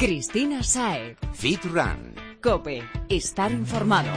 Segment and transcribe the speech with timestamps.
[0.00, 1.14] Cristina Sae.
[1.34, 2.14] Fit Run.
[2.42, 2.82] Cope.
[3.10, 4.08] Estar informado.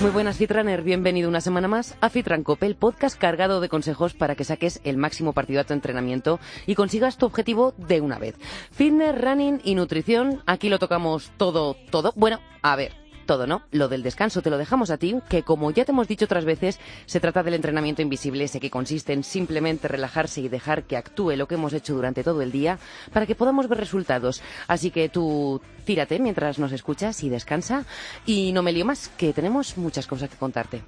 [0.00, 4.14] Muy buenas Fitrunner, bienvenido una semana más a Fitran Cope, el podcast cargado de consejos
[4.14, 8.18] para que saques el máximo partido a tu entrenamiento y consigas tu objetivo de una
[8.18, 8.36] vez.
[8.70, 12.14] Fitness, running y nutrición, aquí lo tocamos todo, todo.
[12.16, 13.62] Bueno, a ver, todo, ¿no?
[13.70, 16.44] Lo del descanso te lo dejamos a ti, que como ya te hemos dicho otras
[16.44, 20.96] veces, se trata del entrenamiento invisible, ese que consiste en simplemente relajarse y dejar que
[20.96, 22.78] actúe lo que hemos hecho durante todo el día
[23.12, 24.42] para que podamos ver resultados.
[24.68, 27.84] Así que tú tírate mientras nos escuchas y descansa.
[28.26, 30.82] Y no me lío más, que tenemos muchas cosas que contarte.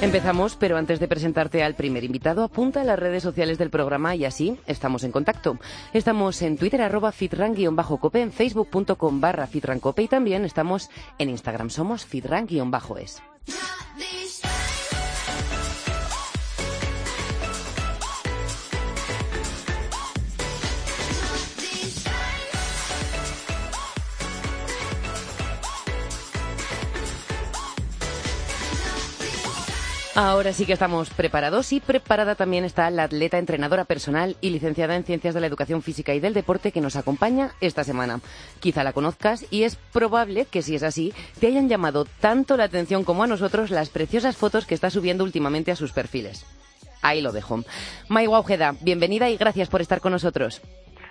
[0.00, 4.14] Empezamos, pero antes de presentarte al primer invitado, apunta a las redes sociales del programa
[4.14, 5.58] y así estamos en contacto.
[5.92, 12.06] Estamos en Twitter, arroba fitran-cope, en facebook.com barra fitrancope y también estamos en Instagram, somos
[12.06, 13.20] fitran-es.
[30.20, 34.96] Ahora sí que estamos preparados y preparada también está la atleta entrenadora personal y licenciada
[34.96, 38.20] en Ciencias de la Educación Física y del Deporte que nos acompaña esta semana.
[38.58, 42.64] Quizá la conozcas y es probable que si es así te hayan llamado tanto la
[42.64, 46.44] atención como a nosotros las preciosas fotos que está subiendo últimamente a sus perfiles.
[47.00, 47.62] Ahí lo dejo.
[48.08, 50.62] Maiwa Ojeda, bienvenida y gracias por estar con nosotros.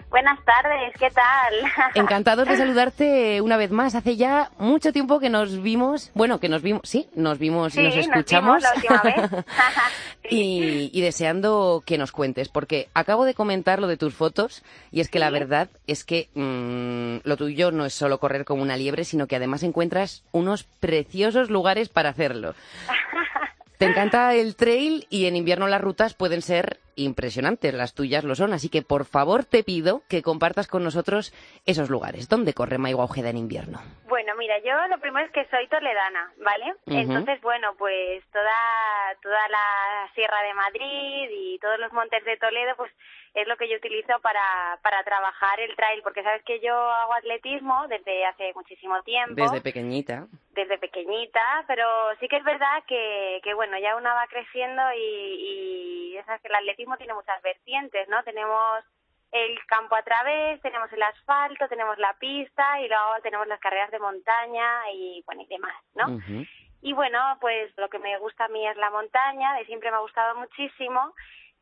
[0.09, 1.53] Buenas tardes, ¿qué tal?
[1.95, 3.93] Encantados de saludarte una vez más.
[3.93, 7.83] Hace ya mucho tiempo que nos vimos, bueno, que nos vimos, sí, nos vimos y
[7.83, 8.63] nos escuchamos.
[8.63, 9.45] Nos vimos la última vez.
[10.29, 15.01] y, y, deseando que nos cuentes, porque acabo de comentar lo de tus fotos y
[15.01, 18.77] es que la verdad es que mmm, lo tuyo no es solo correr como una
[18.77, 22.55] liebre, sino que además encuentras unos preciosos lugares para hacerlo.
[23.77, 28.33] Te encanta el trail y en invierno las rutas pueden ser impresionantes, las tuyas lo
[28.33, 31.31] son, así que por favor te pido que compartas con nosotros
[31.67, 32.27] esos lugares.
[32.27, 33.79] ¿Dónde corre Maiwa Ojeda en invierno?
[34.17, 36.73] Bueno, mira, yo lo primero es que soy toledana, ¿vale?
[36.87, 37.01] Uh -huh.
[37.03, 38.57] Entonces, bueno, pues toda,
[39.21, 42.91] toda la Sierra de Madrid y todos los montes de Toledo, pues
[43.35, 47.13] es lo que yo utilizo para, para trabajar el trail, porque sabes que yo hago
[47.13, 49.35] atletismo desde hace muchísimo tiempo.
[49.35, 50.25] Desde pequeñita.
[50.49, 51.85] Desde pequeñita, pero
[52.19, 56.47] sí que es verdad que, que bueno, ya una va creciendo y, y sabes que
[56.47, 58.23] el atletismo tiene muchas vertientes, ¿no?
[58.23, 58.83] Tenemos
[59.31, 63.91] el campo a través, tenemos el asfalto, tenemos la pista y luego tenemos las carreras
[63.91, 66.05] de montaña y bueno, y demás, ¿no?
[66.07, 66.49] Uh -huh.
[66.81, 69.97] Y bueno, pues lo que me gusta a mí es la montaña, de siempre me
[69.97, 71.13] ha gustado muchísimo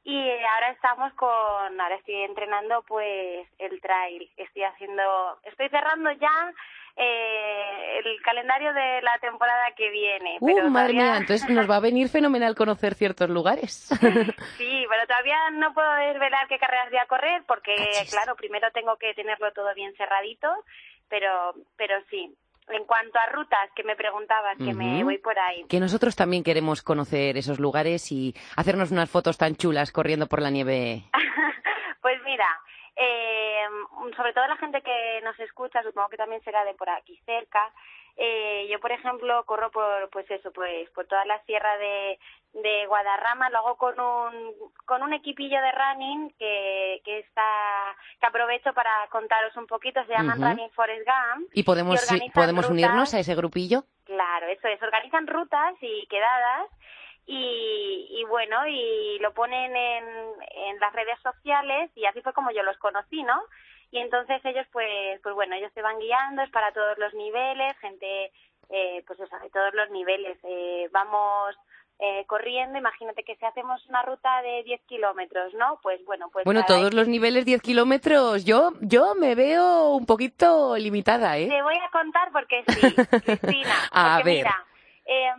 [0.03, 6.53] y ahora estamos con, ahora estoy entrenando pues el trail, estoy haciendo, estoy cerrando ya
[6.95, 10.38] eh, el calendario de la temporada que viene.
[10.39, 11.11] Uh, pero madre todavía...
[11.11, 13.89] mía, entonces nos va a venir fenomenal conocer ciertos lugares.
[14.57, 17.75] sí, pero todavía no puedo desvelar qué carreras voy a correr porque,
[18.09, 20.47] claro, primero tengo que tenerlo todo bien cerradito,
[21.09, 22.34] pero, pero sí,
[22.69, 24.75] en cuanto a rutas que me preguntabas, que uh -huh.
[24.75, 25.66] me voy por ahí.
[25.66, 30.41] Que nosotros también queremos conocer esos lugares y hacernos unas fotos tan chulas corriendo por
[30.41, 31.03] la nieve.
[32.01, 32.47] pues mira,
[32.95, 33.66] eh,
[34.16, 37.72] sobre todo la gente que nos escucha, supongo que también será de por aquí cerca.
[38.17, 42.17] Eh, yo, por ejemplo, corro por, pues eso, pues por toda la sierra de,
[42.53, 44.53] de Guadarrama, lo hago con un,
[44.85, 50.13] con un equipillo de running que, que está, que aprovecho para contaros un poquito, se
[50.13, 50.50] llaman uh -huh.
[50.51, 51.50] Running Forest Gump.
[51.53, 52.00] ¿Y podemos,
[52.34, 53.84] podemos rutas, unirnos a ese grupillo?
[54.05, 56.69] Claro, eso es, organizan rutas y quedadas
[57.25, 60.06] y, y bueno, y lo ponen en,
[60.68, 63.41] en las redes sociales y así fue como yo los conocí, ¿no?
[63.91, 67.78] y entonces ellos pues pues bueno ellos te van guiando es para todos los niveles
[67.80, 68.31] gente
[68.69, 70.38] eh, pues eso de todos los niveles.
[70.44, 71.56] Eh, vamos
[72.00, 76.44] eh, corriendo imagínate que si hacemos una ruta de 10 kilómetros no pues bueno pues
[76.44, 81.61] bueno todos los niveles 10 kilómetros yo yo me veo un poquito limitada eh te
[81.61, 82.82] voy a contar porque sí
[83.26, 84.38] Cristina a porque ver.
[84.40, 84.66] mira,
[85.05, 85.31] eh,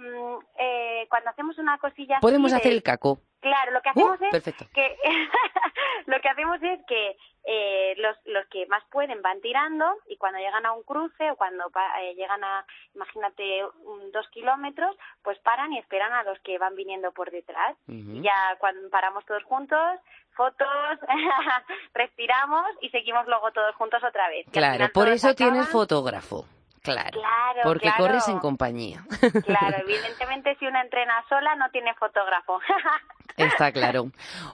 [0.58, 4.24] eh, cuando hacemos una cosilla podemos así hacer el caco claro lo que hacemos uh,
[4.24, 4.66] es perfecto.
[4.72, 4.96] que
[6.06, 7.16] lo que hacemos es que
[7.48, 11.36] eh, los, los que más pueden van tirando y cuando llegan a un cruce o
[11.36, 11.70] cuando
[12.00, 16.74] eh, llegan a, imagínate, un, dos kilómetros, pues paran y esperan a los que van
[16.74, 17.76] viniendo por detrás.
[17.86, 18.18] Uh -huh.
[18.18, 20.00] Y ya cuando paramos todos juntos,
[20.34, 20.66] fotos,
[21.94, 24.46] respiramos y seguimos luego todos juntos otra vez.
[24.50, 25.52] Claro, por eso acaban...
[25.52, 26.46] tienes fotógrafo.
[26.92, 28.04] Claro, claro, porque claro.
[28.04, 29.04] corres en compañía.
[29.44, 32.60] Claro, evidentemente si una entrena sola no tiene fotógrafo.
[33.36, 34.06] Está claro.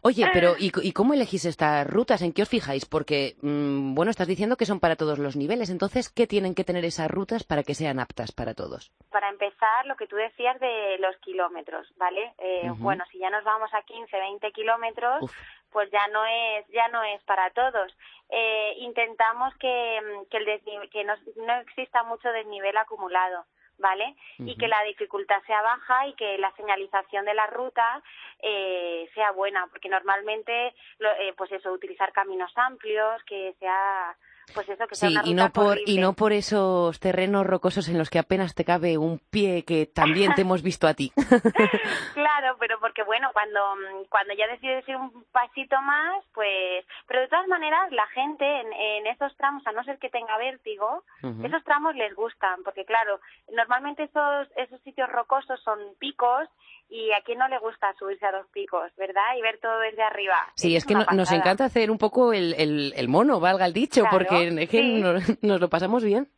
[0.02, 2.22] Oye, pero ¿y, cómo elegís estas rutas?
[2.22, 2.84] ¿En qué os fijáis?
[2.84, 5.70] Porque, mm, bueno, estás diciendo que son para todos los niveles.
[5.70, 8.90] Entonces, ¿qué tienen que tener esas rutas para que sean aptas para todos?
[9.10, 12.34] Para empezar, lo que tú decías de los kilómetros, ¿vale?
[12.38, 15.30] Eh, bueno, si ya nos vamos a 15, 20 kilómetros,
[15.72, 17.96] pues ya no es ya no es para todos.
[18.30, 23.44] Eh, intentamos que, que, el que no, no exista mucho desnivel acumulado.
[23.78, 24.14] ¿vale?
[24.38, 28.00] Y que la dificultad sea baja y que la señalización de la ruta
[28.38, 34.16] eh, sea buena, porque normalmente, eh, pues eso, utilizar caminos amplios, que sea
[34.54, 38.10] pues eso que sí, y no por y no por esos terrenos rocosos en los
[38.10, 41.12] que apenas te cabe un pie que también te hemos visto a ti.
[42.14, 43.60] claro, pero porque bueno, cuando
[44.08, 48.72] cuando ya decides ir un pasito más, pues pero de todas maneras la gente en,
[48.72, 51.04] en esos tramos, a no ser que tenga vértigo,
[51.44, 53.20] esos tramos les gustan, porque claro,
[53.52, 56.48] normalmente esos esos sitios rocosos son picos
[56.92, 59.34] y a quién no le gusta subirse a los picos, ¿verdad?
[59.38, 60.36] Y ver todo desde arriba.
[60.56, 62.52] Sí, es, que nos encanta hacer un poco el,
[62.94, 64.82] el, mono, valga el dicho, porque es que
[65.40, 66.28] nos, lo pasamos bien.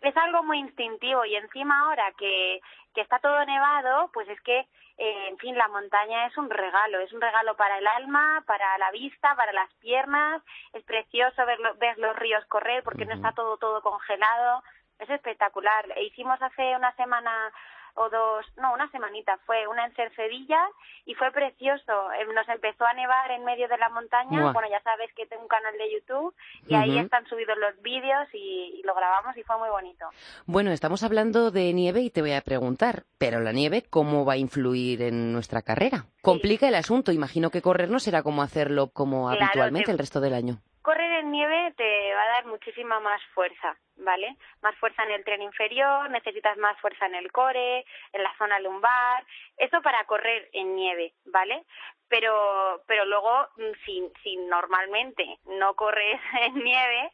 [0.00, 2.60] Es algo muy instintivo y encima ahora que,
[2.94, 4.60] que está todo nevado, pues es que,
[4.98, 8.78] eh, en fin, la montaña es un regalo, es un regalo para el alma, para
[8.78, 10.40] la vista, para las piernas,
[10.74, 14.62] es precioso ver, ver los ríos correr porque no está todo, todo congelado,
[15.00, 15.86] es espectacular.
[15.96, 17.52] E hicimos hace una semana
[17.98, 20.60] o dos, no, una semanita fue, una en Cercedilla
[21.04, 22.12] y fue precioso.
[22.12, 24.52] Eh, nos empezó a nevar en medio de la montaña.
[24.52, 26.34] Bueno, ya sabes que tengo un canal de YouTube
[26.66, 30.06] y ahí están subidos los vídeos y, lo grabamos y fue muy bonito.
[30.46, 34.34] Bueno, estamos hablando de nieve y te voy a preguntar, pero la nieve, ¿cómo va
[34.34, 36.06] a influir en nuestra carrera?
[36.22, 37.12] Complica el asunto.
[37.12, 41.30] Imagino que correr no será como hacerlo como habitualmente el resto del año correr en
[41.30, 44.34] nieve te va a dar muchísima más fuerza, ¿vale?
[44.62, 48.58] Más fuerza en el tren inferior, necesitas más fuerza en el core, en la zona
[48.58, 49.22] lumbar,
[49.58, 51.62] eso para correr en nieve, ¿vale?
[52.08, 57.12] Pero, pero luego, mm, si, si normalmente no corres en nieve,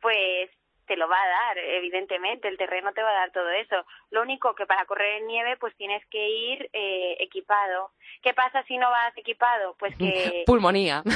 [0.00, 0.48] pues
[0.86, 3.84] te lo va a dar, evidentemente, el terreno te va a dar todo eso.
[4.10, 7.90] Lo único que para correr en nieve, pues tienes que ir eh, equipado.
[8.22, 9.74] ¿Qué pasa si no vas equipado?
[9.78, 10.44] Pues que...
[10.46, 11.02] Pulmonía.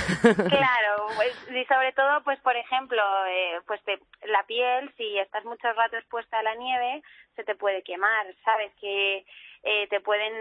[0.51, 3.81] Claro, pues, y sobre todo, pues por ejemplo, eh, pues
[4.25, 7.03] la piel, si estás mucho rato expuesta a la nieve,
[7.37, 8.73] se te puede quemar, ¿sabes?
[8.81, 9.25] Que
[9.63, 10.33] eh, te pueden,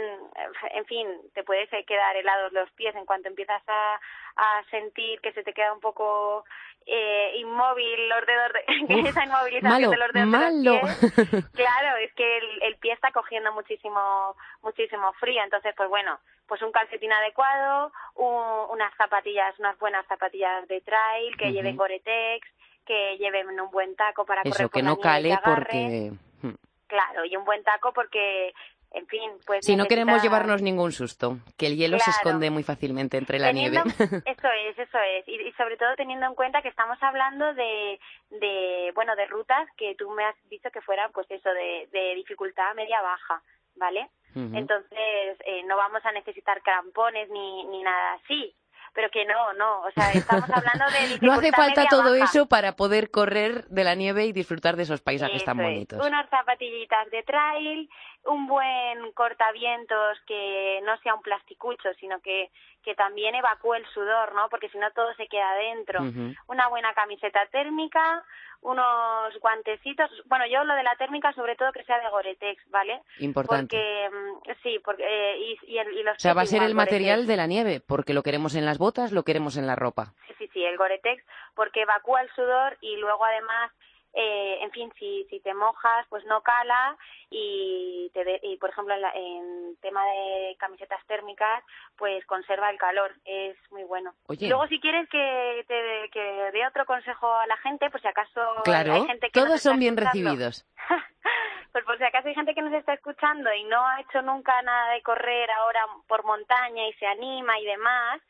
[0.72, 4.00] en fin, te puedes quedar helados los pies en cuanto empiezas a,
[4.36, 6.46] a sentir que se te queda un poco
[6.86, 10.80] eh, inmóvil los dedos de, esa inmovilización de los dedos malo.
[11.54, 16.72] claro es que el, pie está cogiendo muchísimo muchísimo frío entonces pues bueno pues un
[16.72, 22.48] calcetín adecuado unas zapatillas unas buenas zapatillas de trail que lleven Gore-Tex
[22.86, 26.12] que lleven un buen taco para eso correr que no cale porque
[26.42, 26.56] hmm.
[26.88, 28.54] claro y un buen taco porque
[28.92, 29.66] en fin, pues...
[29.66, 33.52] Si no queremos llevarnos ningún susto, que el hielo se esconde muy fácilmente entre la
[33.52, 33.78] nieve.
[34.26, 35.28] Eso es, eso es.
[35.28, 38.00] Y, sobre todo teniendo en cuenta que estamos hablando de,
[38.32, 42.16] de, bueno, de rutas que tú me has dicho que fueran, pues eso, de, de
[42.16, 43.42] dificultad media-baja,
[43.76, 44.10] ¿vale?
[44.36, 48.56] Entonces, eh, no vamos a necesitar crampones ni, ni nada así
[48.94, 52.76] pero que no, no, o sea, estamos hablando de No hace falta todo eso para
[52.76, 56.06] poder correr de la nieve y disfrutar de esos paisajes tan bonitos.
[56.06, 57.90] Unas zapatillitas de trail,
[58.26, 62.52] un buen cortavientos que no sea un plasticucho, sino que,
[62.84, 64.50] que también evacúe el sudor, ¿no?
[64.50, 66.02] Porque si no todo se queda dentro.
[66.48, 68.24] Una buena camiseta térmica,
[68.62, 70.10] unos guantecitos.
[70.26, 73.02] Bueno, yo lo de la térmica, sobre todo que sea de Goretex, ¿vale?
[73.20, 73.78] Importante.
[73.78, 76.18] Porque, mm, sí, porque, eh, y, y, los.
[76.18, 78.78] O sea, va a ser el material de la nieve, porque lo queremos en las
[78.78, 80.14] botas, lo queremos en la ropa.
[80.28, 81.24] Sí, sí, sí, el Goretex,
[81.56, 83.72] porque evacúa el sudor y luego además
[84.14, 86.98] eh, en fin, si, si te mojas, pues no cala
[87.30, 91.64] y, te y por ejemplo, en, en, tema de camisetas térmicas,
[91.96, 94.14] pues conserva el calor, es muy bueno.
[94.28, 98.42] Luego, si quieres que te que dé otro consejo a la gente, pues si acaso
[98.64, 100.66] claro, hay gente que todos son bien recibidos.
[101.72, 104.60] pues por si acaso hay gente que nos está escuchando y no ha hecho nunca
[104.64, 108.22] nada de correr ahora por montaña y se anima y demás,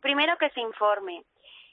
[0.00, 1.24] primero que se informe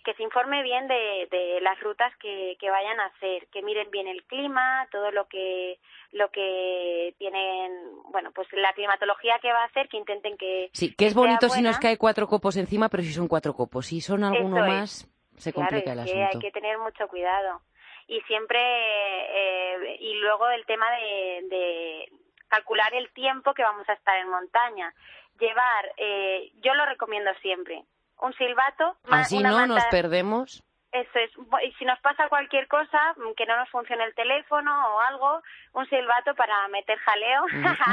[0.05, 3.89] que se informe bien de, de las rutas que, que, vayan a hacer, que miren
[3.91, 5.79] bien el clima, todo lo que
[6.11, 7.71] lo que tienen,
[8.11, 11.49] bueno, pues la climatología que va a hacer, que intenten que sí, que es bonito
[11.49, 15.11] si nos cae cuatro copos encima, pero si son cuatro copos, si son alguno más
[15.35, 16.29] se complica el asunto.
[16.33, 17.61] hay que tener mucho cuidado.
[18.07, 22.09] Y siempre eh, y luego el tema de, de
[22.47, 24.93] calcular el tiempo que vamos a estar en montaña.
[25.39, 27.83] Llevar, eh, yo lo recomiendo siempre,
[28.21, 28.97] un silbato.
[29.09, 30.63] Así no nos perdemos.
[30.95, 31.29] Eso es.
[31.67, 35.41] Y si nos pasa cualquier cosa, mm, que no nos funcione el teléfono o algo,
[35.73, 37.43] un silbato para meter jaleo.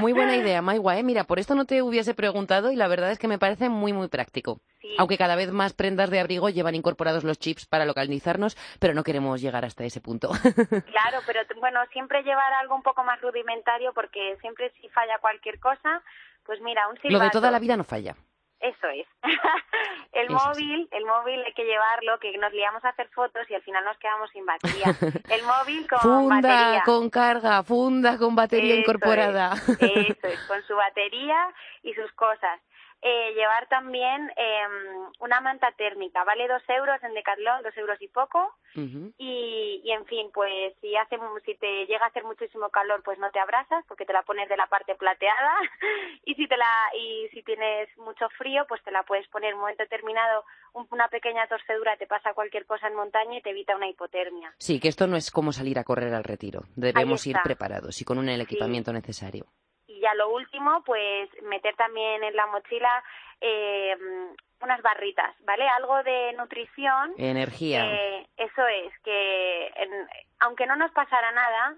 [0.01, 0.97] Muy buena idea, Maigua.
[0.97, 1.03] ¿eh?
[1.03, 3.93] Mira, por esto no te hubiese preguntado y la verdad es que me parece muy,
[3.93, 4.61] muy práctico.
[4.99, 9.03] Aunque cada vez más prendas de abrigo llevan incorporados los chips para localizarnos, pero no
[9.03, 10.29] queremos llegar hasta ese punto.
[10.87, 15.59] claro, pero bueno, siempre llevar algo un poco más rudimentario porque siempre si falla cualquier
[15.59, 16.03] cosa,
[16.45, 17.19] pues mira, un silbato.
[17.19, 18.15] Lo de toda la vida no falla.
[18.63, 19.07] Eso es.
[20.13, 23.63] el móvil, el móvil hay que llevarlo, que nos liamos a hacer fotos y al
[23.63, 24.87] final nos quedamos sin batería.
[25.31, 29.55] El móvil con funda con carga, funda con batería incorporada.
[29.55, 31.49] eso es, con su batería
[31.83, 32.61] y sus cosas
[33.05, 34.63] eh, llevar también eh,
[35.19, 40.07] una manta térmica, vale dos euros en Decathlon, dos euros y poco, y, y, en
[40.07, 43.85] fin, pues si hace si te llega a hacer muchísimo calor, pues no te abrasas
[43.89, 45.53] porque te la pones de la parte plateada,
[46.25, 49.57] y si te la y si tienes mucho frío, pues te la puedes poner en
[49.57, 53.75] un momento determinado, una pequeña torcedura te pasa cualquier cosa en montaña y te evita
[53.77, 54.55] una hipotermia.
[54.59, 58.05] Sí, que esto no es como salir a correr al retiro, debemos ir preparados y
[58.05, 59.47] con un equipamiento necesario
[60.01, 63.03] ya lo último, pues meter también en la mochila
[63.41, 63.97] eh,
[64.61, 65.69] unas barritas, ¿vale?
[65.69, 67.15] Algo de nutrición.
[67.19, 67.85] Energía.
[67.85, 69.73] Eh, eso es, que
[70.41, 71.77] aunque no nos pasara nada,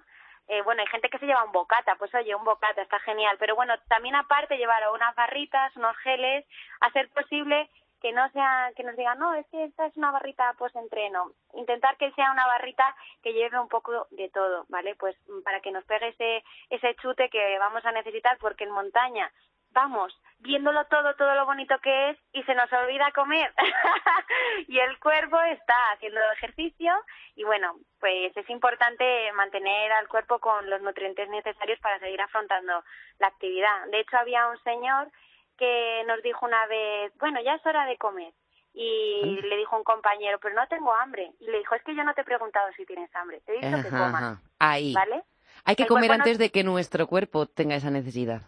[0.49, 3.37] eh, bueno, hay gente que se lleva un bocata, pues oye, un bocata está genial,
[3.39, 6.45] pero bueno, también aparte llevar unas barritas, unos geles,
[6.81, 7.71] a ser posible
[8.05, 11.33] que no sea que nos digan no es que esta es una barrita pues entreno
[11.55, 12.85] intentar que sea una barrita
[13.23, 17.31] que lleve un poco de todo vale pues para que nos pegue ese ese chute
[17.31, 19.33] que vamos a necesitar porque en montaña
[19.71, 23.51] vamos viéndolo todo todo lo bonito que es y se nos olvida comer.
[24.69, 26.93] Y el cuerpo está haciendo ejercicio
[27.37, 32.85] y bueno pues es importante mantener al cuerpo con los nutrientes necesarios para seguir afrontando
[33.19, 33.87] la actividad.
[33.91, 35.11] De hecho había un señor
[35.57, 38.33] que nos dijo una vez, bueno, ya es hora de comer.
[38.73, 41.33] Y le dijo un compañero, pero no tengo hambre.
[41.39, 43.61] Y le dijo, es que yo no te he preguntado si tienes hambre, te he
[43.61, 44.39] dicho que comas.
[44.59, 44.93] Ahí.
[44.93, 45.23] ¿Vale?
[45.65, 48.43] Hay que comer antes de que nuestro cuerpo tenga esa necesidad.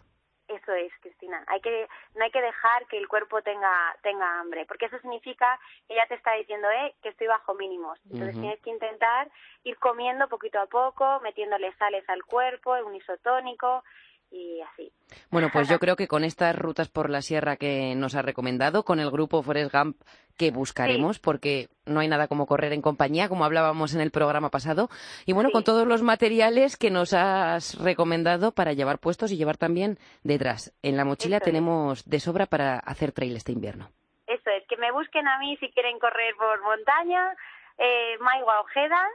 [0.47, 1.43] Eso es, Cristina.
[1.47, 5.59] Hay que, no hay que dejar que el cuerpo tenga, tenga hambre, porque eso significa
[5.87, 7.99] que ya te está diciendo, eh, que estoy bajo mínimos.
[8.09, 9.29] Entonces tienes que intentar
[9.63, 13.83] ir comiendo poquito a poco, metiéndole sales al cuerpo, un isotónico,
[14.31, 14.91] y así.
[15.29, 18.83] Bueno, pues yo creo que con estas rutas por la sierra que nos ha recomendado,
[18.83, 19.97] con el grupo Forest Gump
[20.37, 24.49] que buscaremos, porque no hay nada como correr en compañía, como hablábamos en el programa
[24.49, 24.89] pasado,
[25.25, 29.57] y bueno, con todos los materiales que nos has recomendado para llevar puestos y llevar
[29.57, 30.73] también detrás.
[30.83, 33.89] En la mochila tenemos de sobra para hacer trail este invierno.
[34.27, 37.33] Eso es, que me busquen a mí si quieren correr por montaña,
[37.77, 39.07] eh, Maigua Ojeda,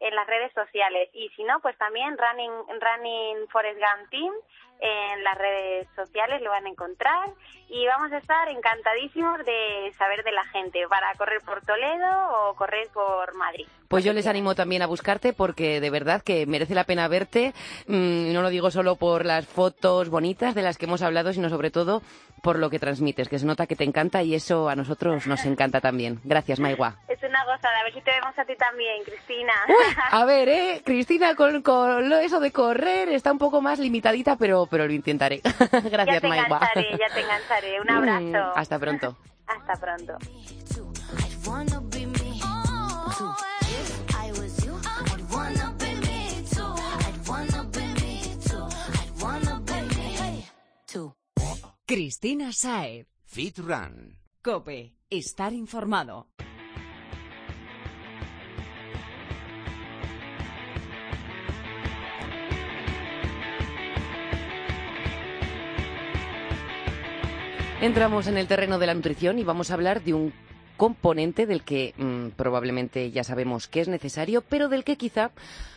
[0.00, 4.32] en las redes sociales y si no pues también Running Running Forest Gump Team
[4.80, 7.28] en las redes sociales lo van a encontrar
[7.68, 12.54] y vamos a estar encantadísimos de saber de la gente para correr por Toledo o
[12.54, 13.66] correr por Madrid.
[13.88, 17.52] Pues yo les animo también a buscarte porque de verdad que merece la pena verte.
[17.86, 21.48] Mm, no lo digo solo por las fotos bonitas de las que hemos hablado, sino
[21.48, 22.02] sobre todo
[22.42, 25.44] por lo que transmites, que se nota que te encanta y eso a nosotros nos
[25.44, 26.20] encanta también.
[26.24, 26.96] Gracias, Maigua.
[27.08, 29.52] Es una gozada, a ver si te vemos a ti también, Cristina.
[30.10, 30.82] a ver, ¿eh?
[30.84, 35.40] Cristina, con, con eso de correr está un poco más limitadita, pero, pero lo intentaré.
[35.70, 36.60] Gracias, ya te Maigua.
[36.74, 37.80] ya te engancharé.
[37.80, 38.52] Un abrazo.
[38.54, 39.16] Mm, hasta pronto.
[39.46, 40.18] hasta pronto.
[51.90, 53.08] Cristina Saez.
[53.24, 54.16] Fit Run.
[54.44, 54.94] Cope.
[55.10, 56.28] Estar informado.
[67.80, 70.32] Entramos en el terreno de la nutrición y vamos a hablar de un
[70.80, 75.30] componente del que mm, probablemente ya sabemos que es necesario, pero del que quizá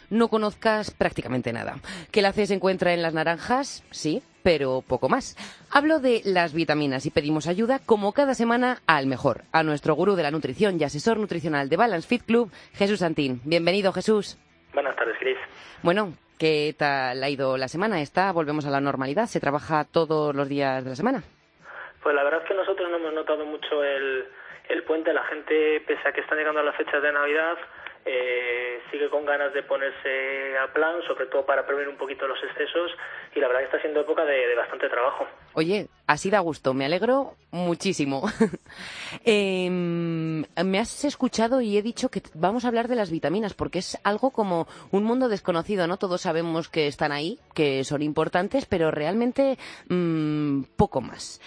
[0.09, 1.75] no conozcas prácticamente nada.
[2.13, 5.35] Que la C se encuentra en las naranjas, sí, pero poco más.
[5.69, 10.15] Hablo de las vitaminas y pedimos ayuda, como cada semana, al mejor, a nuestro gurú
[10.15, 13.41] de la nutrición y asesor nutricional de Balance Fit Club, Jesús Santín.
[13.43, 14.37] Bienvenido, Jesús.
[14.73, 15.37] Buenas tardes, Cris.
[15.81, 18.01] Bueno, ¿qué tal ha ido la semana?
[18.01, 18.31] ¿Está?
[18.31, 19.25] Volvemos a la normalidad.
[19.25, 21.23] ¿Se trabaja todos los días de la semana?
[22.01, 24.25] Pues la verdad es que nosotros no hemos notado mucho el,
[24.73, 25.13] el puente.
[25.13, 27.57] La gente, pese a que están llegando las fechas de Navidad,
[28.05, 32.37] eh, sigue con ganas de ponerse a plan, sobre todo para prevenir un poquito los
[32.43, 32.91] excesos
[33.33, 35.25] y la verdad que está siendo época de, bastante trabajo.
[35.53, 38.23] Oye, así da gusto, me alegro muchísimo.
[39.25, 43.79] Em, me has escuchado y he dicho que vamos a hablar de las vitaminas porque
[43.79, 45.97] es algo como un mundo desconocido, ¿no?
[45.97, 51.39] Todos sabemos que están ahí, que son importantes, pero realmente mm, poco más.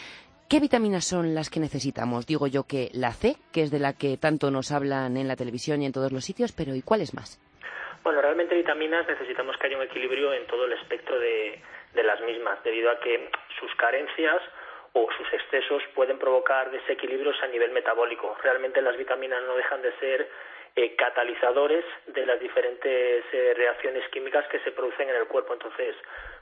[0.48, 2.24] ¿Qué vitaminas son las que necesitamos?
[2.24, 5.34] Digo yo que la C, que es de la que tanto nos hablan en la
[5.34, 7.42] televisión y en todos los sitios, pero ¿y cuáles más?
[8.04, 11.60] Bueno, realmente vitaminas necesitamos que haya un equilibrio en todo el espectro de,
[11.94, 14.40] de las mismas, debido a que sus carencias
[14.92, 18.36] o sus excesos pueden provocar desequilibrios a nivel metabólico.
[18.40, 20.30] Realmente las vitaminas no dejan de ser
[20.76, 25.54] eh, catalizadores de las diferentes eh, reacciones químicas que se producen en el cuerpo.
[25.54, 25.96] Entonces,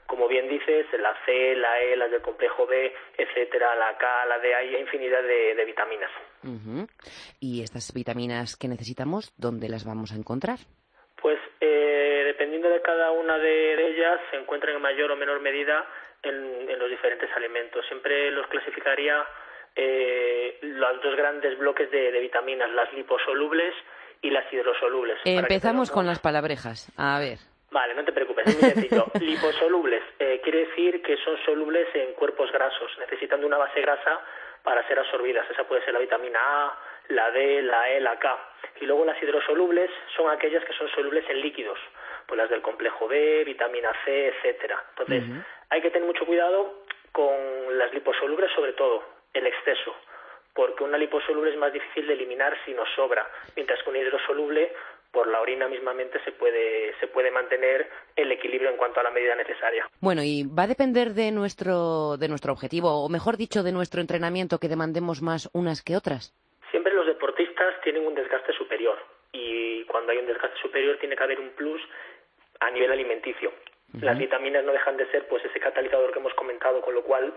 [0.07, 4.39] como bien dices, la C, la E, las del complejo B, etcétera, la K, la
[4.39, 6.11] D, hay infinidad de, vitaminas.
[7.39, 10.59] ¿Y estas vitaminas que necesitamos, dónde las vamos a encontrar?
[11.21, 15.85] Pues eh, dependiendo de cada una de, ellas, se encuentran en mayor o menor medida
[16.21, 17.85] en, los diferentes alimentos.
[17.87, 19.25] Siempre los clasificaría
[19.75, 23.73] eh, los dos grandes bloques de, vitaminas, las liposolubles
[24.21, 25.17] y las hidrosolubles.
[25.25, 26.91] Empezamos con las palabrejas.
[26.95, 27.39] A ver.
[27.75, 29.05] Vale, no te preocupes, es muy sencillo.
[29.19, 34.21] liposolubles eh, quiere decir que son solubles en cuerpos grasos, necesitan de una base grasa
[34.63, 35.45] para ser absorbidas.
[35.51, 36.79] Esa puede ser la vitamina A,
[37.09, 38.39] la D, la E, la K.
[38.79, 41.77] Y luego las hidrosolubles son aquellas que son solubles en líquidos,
[42.25, 44.81] pues las del complejo B, vitamina C, etcétera.
[44.91, 45.23] Entonces,
[45.69, 49.03] hay que tener mucho cuidado con las liposolubles, sobre todo
[49.33, 49.93] el exceso,
[50.53, 54.71] porque una liposoluble es más difícil de eliminar si nos sobra, mientras que una hidrosoluble
[55.15, 59.11] por la orina mismamente se puede, se puede mantener el equilibrio en cuanto a la
[59.11, 59.87] medida necesaria.
[60.01, 64.01] Bueno, y va a depender de nuestro, de nuestro objetivo, o mejor dicho, de nuestro
[64.01, 66.35] entrenamiento, que demandemos más unas que otras.
[66.69, 68.99] Siempre los deportistas tienen un desgaste superior
[69.31, 71.81] y cuando hay un desgaste superior tiene que haber un plus
[72.59, 73.53] a nivel alimenticio.
[74.01, 77.33] Las vitaminas no dejan de ser pues ese catalizador que hemos comentado, con lo cual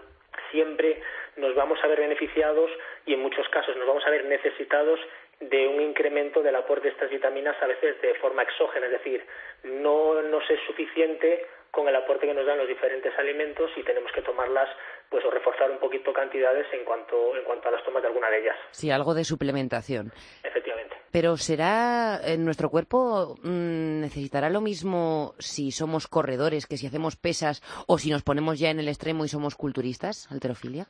[0.51, 1.01] siempre
[1.37, 2.69] nos vamos a ver beneficiados
[3.07, 4.99] y en muchos casos nos vamos a ver necesitados
[5.41, 9.25] de un incremento del aporte de estas vitaminas a veces de forma exógena, es decir,
[9.65, 14.11] no nos es suficiente con el aporte que nos dan los diferentes alimentos y tenemos
[14.13, 14.69] que tomarlas
[15.09, 18.31] pues o reforzar un poquito cantidades en cuanto en cuanto a las tomas de alguna
[18.31, 18.57] de ellas.
[18.71, 20.13] Sí, algo de suplementación.
[20.43, 20.97] Efectivamente.
[21.13, 27.17] Pero será en nuestro cuerpo mm, necesitará lo mismo si somos corredores que si hacemos
[27.17, 30.87] pesas o si nos ponemos ya en el extremo y somos culturistas, alterofilia.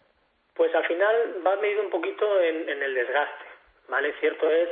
[0.55, 3.48] Pues al final va medido un poquito en el desgaste
[3.89, 4.15] ¿vale?
[4.21, 4.69] Cierto es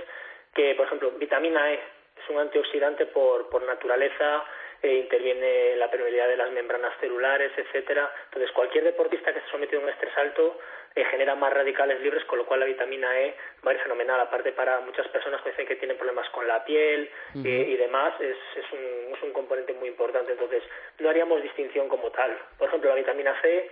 [0.55, 4.45] que, por ejemplo, vitamina E es un antioxidante por, por naturaleza,
[4.83, 8.13] eh, interviene en la permeabilidad de las membranas celulares, etcétera.
[8.27, 10.59] Entonces, cualquier deportista que esté sometido a un estrés alto
[10.95, 13.35] eh, genera más radicales libres, con lo cual la vitamina E
[13.67, 14.21] va a ir fenomenal.
[14.21, 17.11] Aparte, para muchas personas que dicen que tienen problemas con la piel
[17.45, 20.33] eh, y demás, es, es, un, es un componente muy importante.
[20.33, 20.63] Entonces,
[20.99, 22.37] no haríamos distinción como tal.
[22.59, 23.71] Por ejemplo, la vitamina C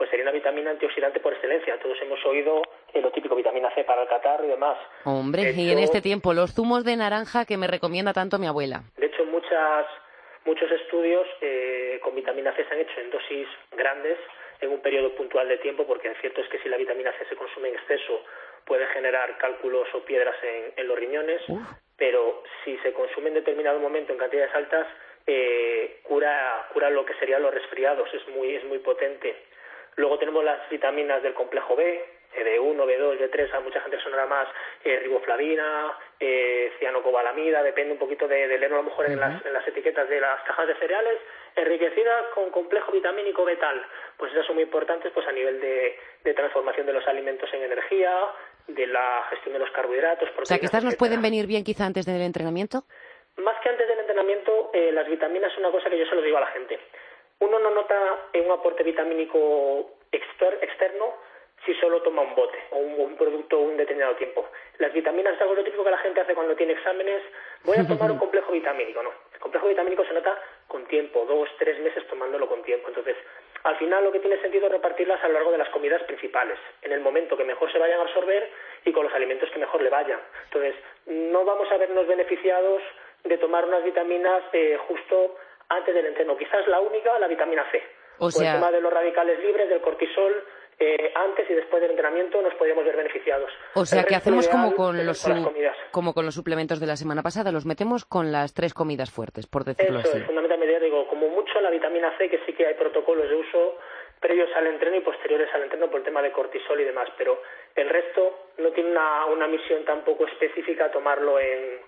[0.00, 1.78] pues sería una vitamina antioxidante por excelencia.
[1.78, 2.62] Todos hemos oído
[2.94, 4.78] lo típico, vitamina C para el catarro y demás.
[5.04, 8.80] Hombre, y en este tiempo, los zumos de naranja que me recomienda tanto mi abuela.
[8.96, 9.84] De hecho, muchas,
[10.46, 14.16] muchos estudios eh, con vitamina C se han hecho en dosis grandes
[14.62, 17.26] en un periodo puntual de tiempo, porque es cierto es que si la vitamina C
[17.28, 18.24] se consume en exceso
[18.64, 20.36] puede generar cálculos o piedras
[20.78, 21.42] en, los riñones,
[21.98, 24.86] pero si se consume en determinado momento en cantidades altas,
[25.26, 29.49] eh, cura, cura lo que serían los resfriados, es muy, es muy potente.
[29.96, 34.48] Luego tenemos las vitaminas del complejo B, B1, B2, B3, a mucha gente sonará más
[34.84, 39.52] eh, riboflavina, eh, cianocobalamida, depende un poquito de, leerlo a lo mejor en, las, en
[39.52, 41.18] las etiquetas de las cajas de cereales,
[41.56, 43.84] enriquecidas con complejo vitamínico B tal.
[44.16, 45.98] Pues esas son muy importantes pues a nivel de,
[46.34, 48.12] transformación de los alimentos en energía,
[48.68, 50.28] de la gestión de los carbohidratos.
[50.40, 52.84] O sea, que estas nos pueden venir bien quizá antes del entrenamiento.
[53.38, 56.22] Más que antes del entrenamiento, eh, las vitaminas son una cosa que yo se lo
[56.22, 56.78] digo a la gente
[57.40, 61.14] uno no nota un aporte vitamínico externo
[61.64, 64.48] si solo toma un bote o un, producto un determinado tiempo.
[64.78, 67.22] Las vitaminas es algo lo típico que la gente hace cuando tiene exámenes.
[67.64, 69.02] Voy a tomar un complejo vitamínico.
[69.02, 72.88] No, el complejo vitamínico se nota con tiempo, dos, tres meses tomándolo con tiempo.
[72.88, 73.16] Entonces,
[73.64, 76.58] al final lo que tiene sentido es repartirlas a lo largo de las comidas principales,
[76.80, 78.50] en el momento que mejor se vayan a absorber
[78.84, 80.20] y con los alimentos que mejor le vayan.
[80.44, 80.74] Entonces,
[81.06, 82.82] no vamos a vernos beneficiados
[83.24, 85.36] de tomar unas vitaminas eh, justo
[85.70, 86.36] antes del entreno.
[86.36, 87.82] Quizás la única, la vitamina C.
[88.18, 88.52] O sea...
[88.52, 90.44] el tema de los radicales libres, del cortisol,
[90.78, 93.50] eh, antes y después del entrenamiento nos podríamos ver beneficiados.
[93.74, 95.28] O sea que hacemos como con, los,
[95.90, 99.46] como con los suplementos de la semana pasada, los metemos con las tres comidas fuertes,
[99.46, 100.18] por decirlo Eso así.
[100.18, 103.78] Es, fundamentalmente, digo, como mucho la vitamina C, que sí que hay protocolos de uso
[104.20, 107.42] previos al entreno y posteriores al entreno por el tema de cortisol y demás, pero
[107.74, 111.80] el resto no tiene una, una misión tampoco específica tomarlo en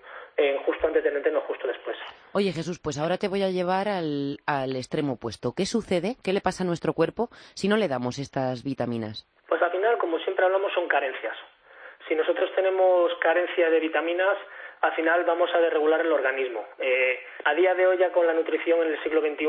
[0.65, 1.97] justo antes del entreno, justo después.
[2.33, 5.53] Oye Jesús, pues ahora te voy a llevar al, al extremo opuesto.
[5.55, 6.15] ¿Qué sucede?
[6.23, 9.27] ¿Qué le pasa a nuestro cuerpo si no le damos estas vitaminas?
[9.47, 11.35] Pues al final, como siempre hablamos, son carencias.
[12.07, 14.37] Si nosotros tenemos carencia de vitaminas,
[14.81, 16.65] al final vamos a desregular el organismo.
[16.79, 19.47] Eh, a día de hoy, ya con la nutrición en el siglo XXI,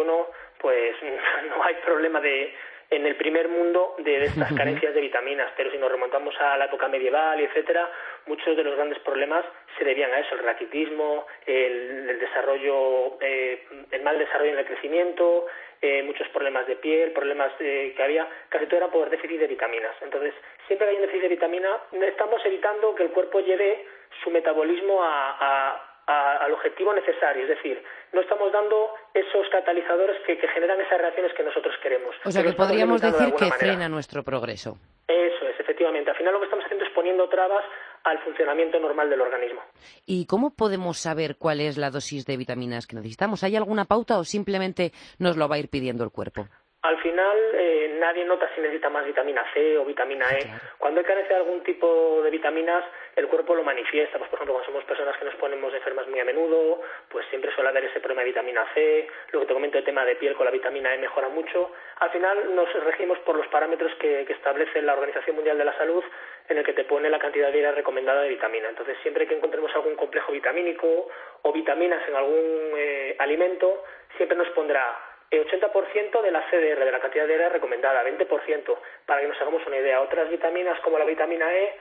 [0.60, 0.96] pues
[1.48, 2.54] no hay problema de,
[2.94, 6.66] en el primer mundo de estas carencias de vitaminas pero si nos remontamos a la
[6.66, 7.90] época medieval etcétera,
[8.26, 9.44] muchos de los grandes problemas
[9.78, 15.46] se debían a eso, el raquitismo, el, desarrollo, eh, el mal desarrollo en el crecimiento,
[15.80, 19.94] eh, muchos problemas de piel, problemas que había, casi todo era por déficit de vitaminas.
[20.02, 20.32] Entonces,
[20.66, 23.84] siempre que hay un déficit de vitamina, estamos evitando que el cuerpo lleve
[24.22, 30.80] su metabolismo a al objetivo necesario, es decir, no estamos dando esos catalizadores que, generan
[30.80, 32.14] esas reacciones que nosotros queremos.
[32.24, 34.76] O sea, que podríamos decir que frena nuestro progreso.
[35.08, 36.10] Eso es, efectivamente.
[36.10, 37.64] Al final lo que estamos haciendo es poniendo trabas
[38.04, 39.62] al funcionamiento normal del organismo.
[40.06, 43.42] ¿Y cómo podemos saber cuál es la dosis de vitaminas que necesitamos?
[43.42, 46.46] ¿Hay alguna pauta o simplemente nos lo va a ir pidiendo el cuerpo?
[46.82, 50.50] Al final eh, nadie nota si necesita más vitamina C o vitamina E.
[50.76, 52.84] Cuando hay carencia de algún tipo de vitaminas,
[53.16, 54.18] el cuerpo lo manifiesta.
[54.18, 57.52] Pues, por ejemplo, cuando somos personas que nos ponemos enfermas muy a menudo, pues siempre
[57.54, 59.08] suele haber ese problema de vitamina C.
[59.32, 61.72] Lo que te comento, el tema de piel con la vitamina E mejora mucho.
[62.00, 66.02] Al final nos regimos por los parámetros que, establece la Organización Mundial de la Salud,
[66.48, 68.68] en el que te pone la cantidad diaria recomendada de vitamina.
[68.68, 71.08] Entonces, siempre que encontremos algún complejo vitamínico
[71.42, 73.84] o vitaminas en algún eh, alimento,
[74.16, 74.98] siempre nos pondrá
[75.30, 79.40] el 80% de la CDR, de la cantidad de R recomendada, 20%, para que nos
[79.40, 80.00] hagamos una idea.
[80.00, 81.74] Otras vitaminas como la vitamina E,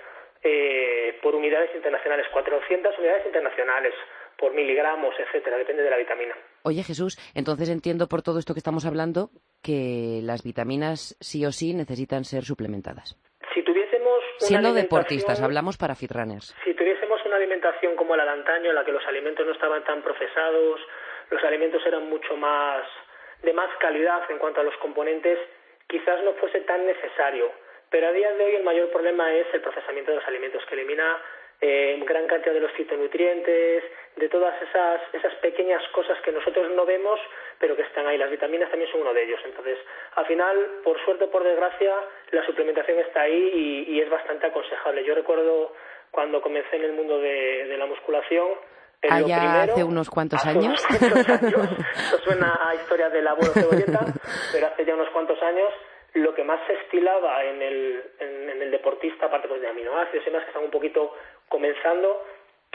[0.43, 3.93] eh, por unidades internacionales, 400 unidades internacionales,
[4.37, 6.35] por miligramos, etcétera, depende de la vitamina.
[6.63, 9.29] Oye Jesús, entonces entiendo por todo esto que estamos hablando
[9.61, 13.15] que las vitaminas sí o sí necesitan ser suplementadas.
[13.53, 16.55] Si tuviésemos Siendo deportistas, hablamos para fitrunners.
[16.63, 19.83] Si tuviésemos una alimentación como la de antaño, en la que los alimentos no estaban
[19.83, 20.81] tan procesados,
[21.29, 22.83] los alimentos eran mucho más
[23.43, 25.37] de más calidad en cuanto a los componentes,
[25.87, 27.51] quizás no fuese tan necesario.
[27.93, 30.73] Pero a día de hoy el mayor problema es el procesamiento de los alimentos, que
[30.73, 31.15] elimina
[31.61, 33.83] eh, gran cantidad de los fitonutrientes,
[34.15, 37.19] de todas esas, esas pequeñas cosas que nosotros no vemos,
[37.59, 38.17] pero que están ahí.
[38.17, 39.39] Las vitaminas también son uno de ellos.
[39.45, 39.77] Entonces,
[40.15, 41.93] al final, por suerte o por desgracia,
[42.31, 45.05] la suplementación está ahí y, es bastante aconsejable.
[45.05, 45.73] Yo recuerdo
[46.09, 48.57] cuando comencé en el mundo de la musculación,
[49.07, 50.83] allá hace unos cuantos años.
[50.89, 53.99] Esto suena a historia del abuelo cebolleta,
[54.51, 55.71] pero hace ya unos cuantos años
[56.13, 60.29] lo que más se estilaba en el, en, el deportista, aparte pues, de aminoácidos y
[60.29, 61.15] demás que están un poquito
[61.49, 62.23] comenzando,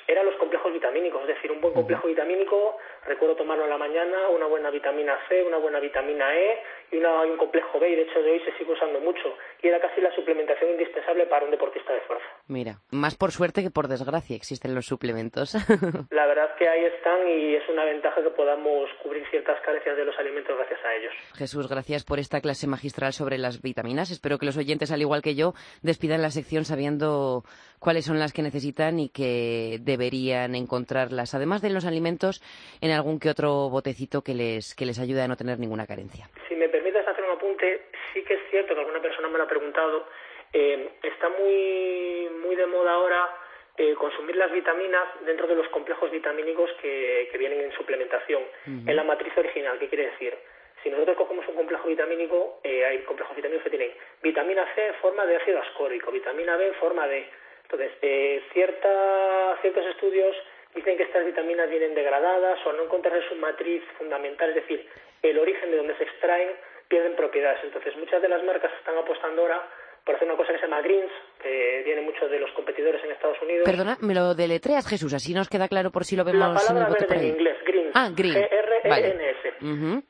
[0.09, 4.31] eran los complejos vitamínicos, es decir, un buen complejo vitamínico, recuerdo tomarlo en la mañana,
[4.31, 8.23] una buena vitamina C, una buena vitamina E y, un complejo B, y de hecho
[8.23, 11.93] de hoy se sigue usando mucho, y era casi la suplementación indispensable para un deportista
[11.93, 12.25] de fuerza.
[12.47, 15.55] Mira, más por suerte que por desgracia existen los suplementos.
[16.11, 20.07] la verdad que ahí están y es una ventaja que podamos cubrir ciertas carencias de
[20.07, 21.13] los alimentos gracias a ellos.
[21.35, 24.11] Jesús, gracias por esta clase magistral sobre las vitaminas.
[24.11, 27.45] Espero que los oyentes, al igual que yo, despidan la sección sabiendo
[27.79, 32.41] cuáles son las que necesitan y que deberían encontrarlas, además de los alimentos,
[32.81, 36.31] en algún que otro botecito que les, que les ayude a no tener ninguna carencia.
[36.49, 39.45] Si me permites hacer un apunte, sí que es cierto que alguna persona me lo
[39.45, 40.07] ha preguntado,
[40.53, 43.29] eh, está muy, muy de moda ahora
[43.77, 49.05] eh, consumir las vitaminas dentro de los complejos vitamínicos que, vienen en suplementación, en la
[49.05, 49.79] matriz original.
[49.79, 50.35] ¿Qué quiere decir?
[50.83, 54.95] Si nosotros cogemos un complejo vitamínico, eh, hay complejos vitamínicos que tienen vitamina C en
[54.95, 57.29] forma de ácido ascórbico, vitamina B en forma de
[57.71, 60.35] entonces, eh, ciertos estudios
[60.75, 64.89] dicen que estas vitaminas vienen degradadas o no encontrar su matriz fundamental, es decir,
[65.23, 66.49] el origen de donde se extraen,
[66.89, 67.61] pierden propiedades.
[67.65, 69.69] Entonces, muchas de las marcas están apostando ahora
[70.03, 73.11] por hacer una cosa que se llama Greens, que viene muchos de los competidores en
[73.11, 73.67] Estados Unidos.
[73.67, 76.87] Perdona, me lo deletreas, Jesús, así nos queda claro por si lo vemos La palabra
[76.87, 77.93] en verde en inglés, Greens.
[77.95, 78.35] Ah, Green.
[78.35, 79.55] G-R-E-N-S.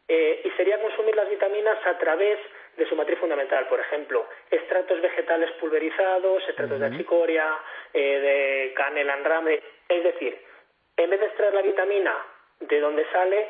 [0.07, 2.39] Eh, y sería consumir las vitaminas a través
[2.79, 7.59] de su matriz fundamental, por ejemplo, extractos vegetales pulverizados, extractos de achicoria,
[7.93, 10.39] eh, de canela en rame, es decir,
[10.97, 12.15] en vez de extraer la vitamina
[12.61, 13.49] de donde sale,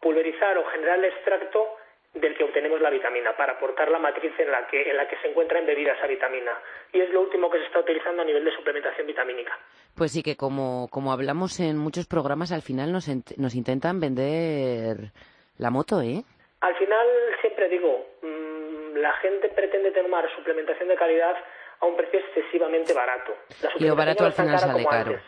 [0.00, 1.76] pulverizar o generar el extracto
[2.14, 5.16] del que obtenemos la vitamina para aportar la matriz en la que en la que
[5.18, 6.52] se encuentra embebida esa vitamina
[6.92, 9.58] y es lo último que se está utilizando a nivel de suplementación vitamínica.
[9.96, 15.10] Pues sí que como como hablamos en muchos programas al final nos nos intentan vender
[15.58, 16.22] la moto, ¿eh?
[16.60, 17.06] Al final
[17.40, 18.06] siempre digo,
[18.94, 21.36] la gente pretende tomar suplementación de calidad
[21.80, 23.34] a un precio excesivamente barato.
[23.78, 25.18] y lo barato al final sale caro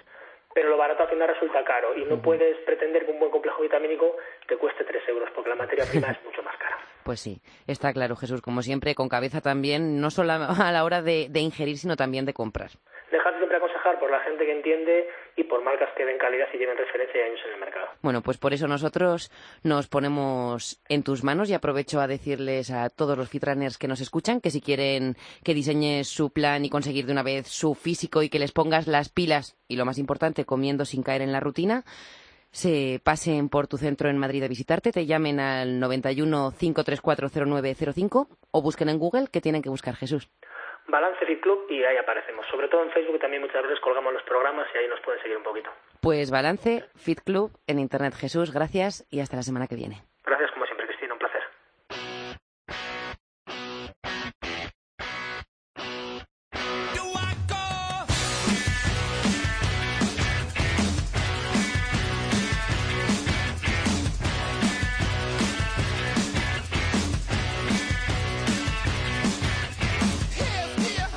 [0.56, 3.60] pero lo barato al final resulta caro y no puedes pretender que un buen complejo
[3.60, 4.16] vitamínico
[4.48, 6.78] te cueste 3 euros porque la materia prima es mucho más cara.
[7.04, 11.02] Pues sí, está claro Jesús, como siempre, con cabeza también, no solo a la hora
[11.02, 12.70] de, de ingerir, sino también de comprar.
[13.10, 16.58] Dejar siempre aconsejar por la gente que entiende y por marcas que den calidad y
[16.58, 17.86] lleven referencia y años en el mercado.
[18.02, 19.30] Bueno, pues por eso nosotros
[19.62, 24.00] nos ponemos en tus manos y aprovecho a decirles a todos los fitrunners que nos
[24.00, 25.14] escuchan que si quieren
[25.44, 28.86] que diseñes su plan y conseguir de una vez su físico y que les pongas
[28.88, 31.84] las pilas y lo más importante, comiendo sin caer en la rutina,
[32.50, 38.28] se pasen por tu centro en Madrid a visitarte, te llamen al 91 534 0905
[38.50, 40.30] o busquen en Google que tienen que buscar Jesús.
[40.88, 42.46] Balance Fit Club y ahí aparecemos.
[42.50, 45.36] Sobre todo en Facebook también muchas veces colgamos los programas y ahí nos pueden seguir
[45.36, 45.70] un poquito.
[46.00, 48.14] Pues Balance Fit Club en Internet.
[48.14, 50.02] Jesús, gracias y hasta la semana que viene.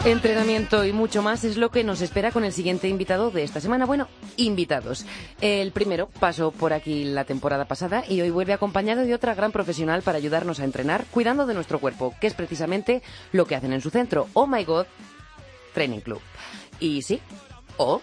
[0.10, 3.62] Entrenamiento y mucho más es lo que nos espera con el siguiente invitado de esta
[3.62, 3.86] semana.
[3.86, 5.06] Bueno, invitados.
[5.40, 9.52] El primero pasó por aquí la temporada pasada y hoy vuelve acompañado de otra gran
[9.52, 13.72] profesional para ayudarnos a entrenar cuidando de nuestro cuerpo, que es precisamente lo que hacen
[13.72, 14.28] en su centro.
[14.34, 14.88] Oh my God,
[15.76, 16.22] Training Club.
[16.80, 17.22] Y sí,
[17.78, 18.02] O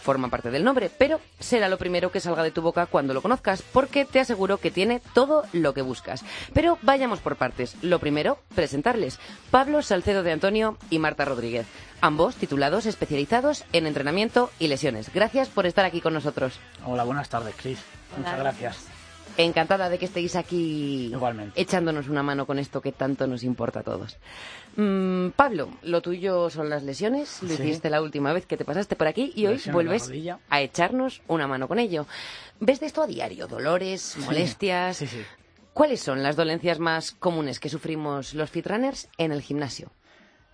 [0.00, 3.22] forma parte del nombre, pero será lo primero que salga de tu boca cuando lo
[3.22, 6.24] conozcas, porque te aseguro que tiene todo lo que buscas.
[6.52, 7.76] Pero vayamos por partes.
[7.82, 9.18] Lo primero, presentarles.
[9.50, 11.66] Pablo Salcedo de Antonio y Marta Rodríguez,
[12.00, 15.12] ambos titulados especializados en entrenamiento y lesiones.
[15.12, 16.58] Gracias por estar aquí con nosotros.
[16.84, 17.78] Hola, buenas tardes, Cris.
[18.16, 18.89] Muchas gracias.
[19.44, 21.60] Encantada de que estéis aquí Igualmente.
[21.60, 24.16] echándonos una mano con esto que tanto nos importa a todos.
[24.76, 27.42] Mm, Pablo, lo tuyo son las lesiones.
[27.42, 27.62] Lo Sí.
[27.62, 30.10] hiciste la última vez que te pasaste por aquí y hoy Lesión vuelves
[30.48, 32.06] a echarnos una mano con ello.
[32.60, 33.46] ¿Ves de esto a diario?
[33.46, 34.16] ¿Dolores?
[34.24, 34.96] ¿Molestias?
[34.98, 35.22] Sí, sí.
[35.72, 39.90] ¿Cuáles son las dolencias más comunes que sufrimos los fitrunners en el gimnasio?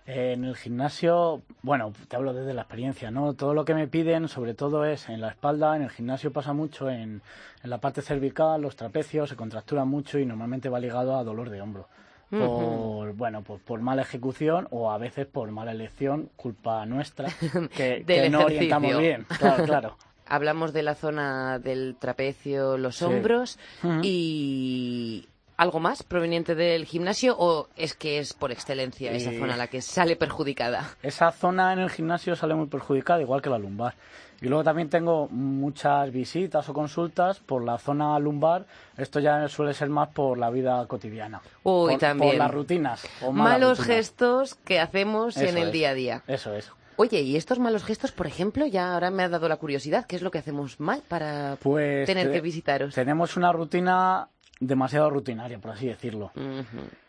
[0.07, 3.33] Eh, En el gimnasio, bueno, te hablo desde la experiencia, ¿no?
[3.33, 5.75] Todo lo que me piden, sobre todo, es en la espalda.
[5.75, 7.21] En el gimnasio pasa mucho en,
[7.63, 11.49] en la parte cervical, los trapecios se contracturan mucho y normalmente va ligado a dolor
[11.49, 11.87] de hombro.
[12.29, 17.29] Por, bueno, pues por mala ejecución o a veces por mala elección, culpa nuestra,
[17.75, 19.25] que, no orientamos bien.
[19.39, 19.97] Claro, claro.
[20.25, 23.05] Hablamos de la zona del trapecio, los Sí.
[23.05, 23.57] hombros
[24.03, 25.25] y
[25.57, 29.67] algo más proveniente del gimnasio o es que es por excelencia esa Eh, zona la
[29.67, 30.95] que sale perjudicada.
[31.03, 33.95] Esa zona en el gimnasio sale muy perjudicada, igual que la lumbar.
[34.39, 38.67] Y luego también tengo muchas visitas o consultas por la zona lumbar.
[38.95, 41.41] Esto ya suele ser más por la vida cotidiana.
[41.63, 42.31] Uy, por, también.
[42.33, 43.03] Por las rutinas.
[43.23, 43.97] o Malos rutinas.
[43.97, 45.73] gestos que hacemos en el es.
[45.73, 46.23] día a día.
[46.27, 46.71] Eso es.
[46.97, 50.15] Oye, y estos malos gestos, por ejemplo, ya ahora me ha dado la curiosidad, ¿qué
[50.15, 52.93] es lo que hacemos mal para Pues tener te- que visitaros?
[52.95, 56.31] Tenemos una rutina demasiado rutinaria, por así decirlo.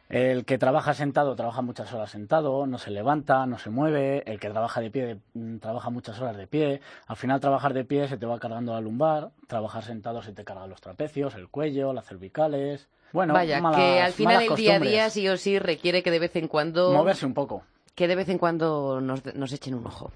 [0.08, 4.22] El que trabaja sentado trabaja muchas horas sentado, no se levanta, no se mueve.
[4.24, 6.80] El que trabaja de pie mm, trabaja muchas horas de pie.
[7.06, 10.44] Al final trabajar de pie se te va cargando la lumbar, trabajar sentado se te
[10.44, 12.88] cargan los trapecios, el cuello, las cervicales.
[13.12, 16.10] Bueno, Vaya, malas- que al final el día a día sí o sí requiere que
[16.10, 17.62] de vez en cuando moverse un poco.
[17.94, 20.10] que de vez en cuando nos, nos echen un ojo.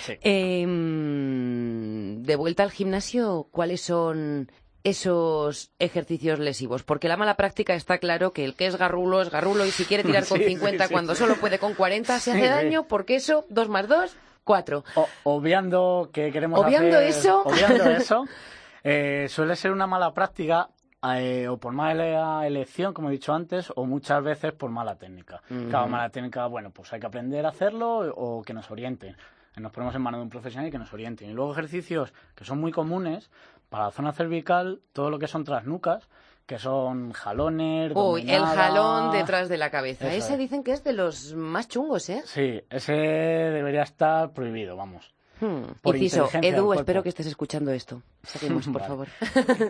[0.00, 0.14] Sí.
[0.22, 4.50] Eh, mm, de vuelta al gimnasio, ¿cuáles son
[4.88, 6.82] esos ejercicios lesivos?
[6.82, 9.84] Porque la mala práctica está claro que el que es garrulo es garrulo y si
[9.84, 10.92] quiere tirar con Sí, sí, 50 sí.
[10.92, 14.84] cuando solo puede con 40 se hace daño porque eso, 2 más 2, 4.
[14.94, 17.42] O- obviando que queremos Obviando hacer- eso.
[17.44, 18.24] obviando eso,
[18.84, 20.68] eh, suele ser una mala práctica
[21.14, 25.40] eh, o por mala elección, como he dicho antes, o muchas veces por mala técnica.
[25.70, 29.16] Claro, mala técnica, bueno, pues hay que aprender a hacerlo o que nos orienten.
[29.56, 31.30] Nos ponemos en manos de un profesional y que nos orienten.
[31.30, 33.30] Y luego ejercicios que son muy comunes
[33.68, 36.08] para la zona cervical, todo lo que son trasnucas,
[36.46, 40.06] que son jalones, Uy, el jalón detrás de la cabeza.
[40.08, 40.38] Eso Ese es.
[40.38, 42.22] dicen que es de los más chungos, ¿eh?
[42.24, 45.12] Sí, ese debería estar prohibido, vamos.
[45.40, 45.64] Hmm.
[45.82, 48.00] Por Inciso, Edu, espero que estés escuchando esto.
[48.22, 48.86] Seguimos, por Vale.
[48.86, 49.08] favor.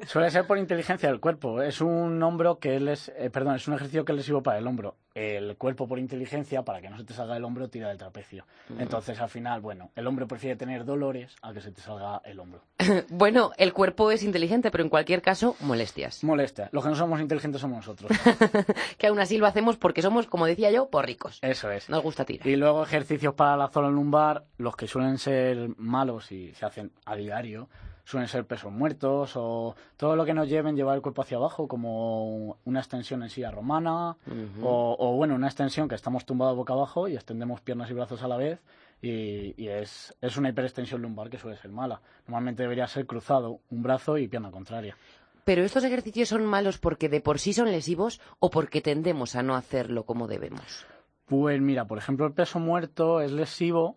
[0.06, 1.60] Suele ser por inteligencia del cuerpo.
[1.62, 4.58] Es un hombro que él es, eh, perdón, es un ejercicio que es lesivo para
[4.58, 4.96] el hombro.
[5.16, 8.44] El cuerpo por inteligencia, para que no se te salga el hombro, tira del trapecio.
[8.78, 12.38] Entonces, al final, bueno, el hombre prefiere tener dolores a que se te salga el
[12.38, 12.60] hombro.
[13.08, 16.22] bueno, el cuerpo es inteligente, pero en cualquier caso, molestias.
[16.22, 16.68] Molesta.
[16.70, 18.10] Los que no somos inteligentes somos nosotros.
[18.98, 21.38] que aún así lo hacemos porque somos, como decía yo, porricos.
[21.40, 21.88] Eso es.
[21.88, 22.46] Nos gusta tirar.
[22.46, 26.92] Y luego ejercicios para la zona lumbar, los que suelen ser malos y se hacen
[27.06, 27.70] a diario,
[28.06, 31.66] suelen ser pesos muertos o todo lo que nos lleven llevar el cuerpo hacia abajo,
[31.66, 34.16] como una extensión en silla romana
[34.62, 38.22] o, o, bueno, una extensión que estamos tumbados boca abajo y extendemos piernas y brazos
[38.22, 38.60] a la vez
[39.02, 42.00] y, y es, es una hiperextensión lumbar que suele ser mala.
[42.26, 44.96] Normalmente debería ser cruzado, un brazo y pierna contraria.
[45.44, 49.42] Pero estos ejercicios son malos porque de por sí son lesivos o porque tendemos a
[49.42, 50.86] no hacerlo como debemos.
[51.26, 53.96] Pues mira, por ejemplo, el peso muerto es lesivo.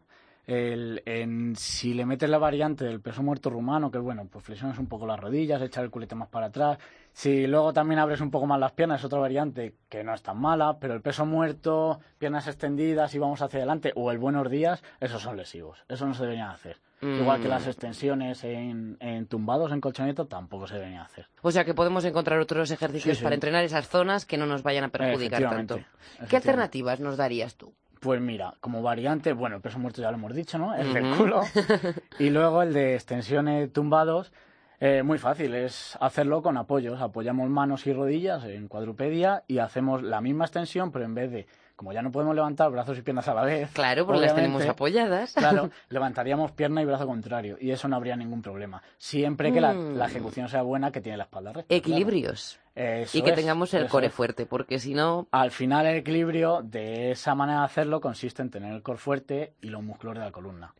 [0.52, 4.80] El, en, si le metes la variante del peso muerto rumano, que bueno, pues flexionas
[4.80, 6.80] un poco las rodillas, echar el culete más para atrás.
[7.14, 10.24] Si luego también abres un poco más las piernas, es otra variante que no es
[10.24, 14.50] tan mala, pero el peso muerto, piernas extendidas y vamos hacia adelante, o el buenos
[14.50, 15.84] días, esos son lesivos.
[15.88, 16.78] Eso no se deberían hacer.
[17.02, 17.20] Mm.
[17.20, 21.28] Igual que las extensiones en, en tumbados, en colchoneta, tampoco se deberían hacer.
[21.44, 23.24] O sea que podemos encontrar otros ejercicios Sí, sí.
[23.24, 25.80] para entrenar esas zonas que no nos vayan a perjudicar tanto.
[26.28, 27.72] ¿Qué alternativas nos darías tú?
[28.00, 30.74] Pues mira, como variante, bueno, el peso muerto ya lo hemos dicho, ¿no?
[30.74, 31.42] El del culo.
[32.20, 34.32] Y luego el de extensiones tumbados,
[34.80, 37.02] eh, muy fácil, es hacerlo con apoyos.
[37.02, 41.48] Apoyamos manos y rodillas en cuadrupedia y hacemos la misma extensión, pero en vez de,
[41.80, 43.72] como ya no podemos levantar brazos y piernas a la vez.
[43.72, 45.32] Claro, porque las tenemos apoyadas.
[45.32, 48.84] Claro, levantaríamos pierna y brazo contrario y eso no habría ningún problema.
[48.98, 49.96] Siempre que la, Mm.
[49.96, 51.74] la ejecución sea buena, que tiene la espalda recta.
[51.74, 52.60] Equilibrios.
[52.76, 54.14] Y que es, tengamos el core es.
[54.14, 58.50] fuerte, porque si no, Al final el equilibrio de esa manera de hacerlo consiste en
[58.50, 60.74] tener el core fuerte y los músculos de la columna.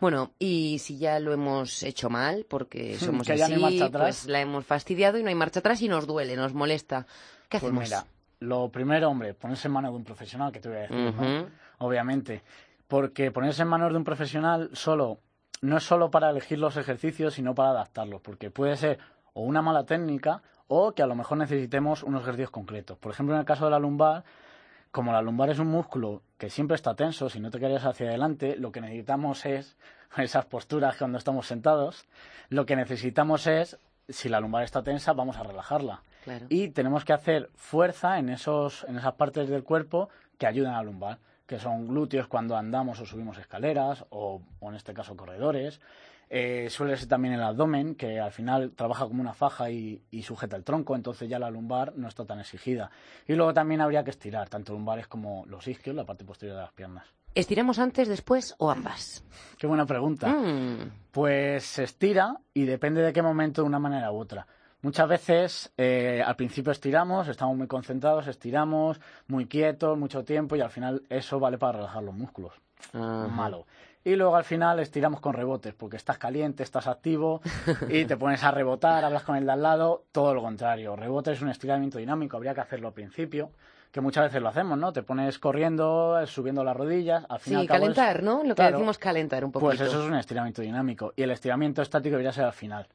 [0.00, 3.78] Bueno, y si ya lo hemos hecho mal, porque somos Que ya así, no hay
[3.78, 4.02] marcha atrás.
[4.02, 7.06] pues la hemos fastidiado y no hay marcha atrás y nos duele, nos molesta.
[7.50, 7.84] ¿Qué Pues hacemos?
[7.84, 8.04] mira,
[8.40, 12.42] lo primero, hombre, ponerse en manos de un profesional, que te voy a decir, obviamente.
[12.88, 15.18] Porque ponerse en manos de un profesional solo
[15.62, 18.20] no es solo para elegir los ejercicios, sino para adaptarlos.
[18.20, 18.98] Porque puede ser
[19.32, 22.98] o una mala técnica o que a lo mejor necesitemos unos ejercicios concretos.
[22.98, 24.24] Por ejemplo, en el caso de la lumbar,
[24.90, 28.08] como la lumbar es un músculo que siempre está tenso, si no te querías hacia
[28.08, 29.76] adelante, lo que necesitamos es
[30.16, 32.06] esas posturas cuando estamos sentados,
[32.48, 36.02] lo que necesitamos es, si la lumbar está tensa, vamos a relajarla.
[36.26, 36.46] Claro.
[36.48, 40.78] Y tenemos que hacer fuerza en, esos, en esas partes del cuerpo que ayudan a
[40.78, 45.16] la lumbar, que son glúteos cuando andamos o subimos escaleras, o, o en este caso
[45.16, 45.80] corredores.
[46.28, 50.22] Eh, suele ser también el abdomen, que al final trabaja como una faja y, y
[50.24, 52.90] sujeta el tronco, entonces ya la lumbar no está tan exigida.
[53.28, 56.62] Y luego también habría que estirar, tanto lumbares como los isquios, la parte posterior de
[56.64, 57.06] las piernas.
[57.36, 59.22] ¿Estiramos antes, después o ambas?
[59.58, 60.26] Qué buena pregunta.
[60.28, 60.90] Mm.
[61.12, 64.46] Pues se estira y depende de qué momento de una manera u otra.
[64.86, 70.60] Muchas veces eh, al principio estiramos, estamos muy concentrados, estiramos, muy quietos, mucho tiempo y
[70.60, 72.52] al final eso vale para relajar los músculos.
[72.92, 73.26] Ajá.
[73.26, 73.66] Malo.
[74.04, 77.40] Y luego al final estiramos con rebotes, porque estás caliente, estás activo
[77.88, 80.94] y te pones a rebotar, hablas con el de al lado, todo lo contrario.
[80.94, 83.50] Rebote es un estiramiento dinámico, habría que hacerlo al principio,
[83.90, 84.92] que muchas veces lo hacemos, ¿no?
[84.92, 88.44] Te pones corriendo, subiendo las rodillas, al fin y Sí, al es- calentar, ¿no?
[88.44, 88.76] Lo que Claro.
[88.76, 89.66] decimos calentar un poquito.
[89.68, 91.12] pues eso es un estiramiento dinámico.
[91.16, 92.86] Y el estiramiento estático debería ser al final.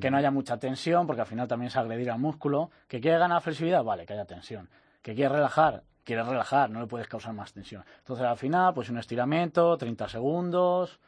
[0.00, 2.70] Que no haya mucha tensión, porque al final también es agredir al músculo.
[2.86, 3.82] ¿Que quiere ganar flexibilidad?
[3.82, 4.68] Vale, que haya tensión.
[5.02, 5.82] ¿Que quiere relajar?
[6.04, 7.84] Quieres relajar, no le puedes causar más tensión.
[7.98, 10.98] Entonces al final, pues un estiramiento, 30 segundos.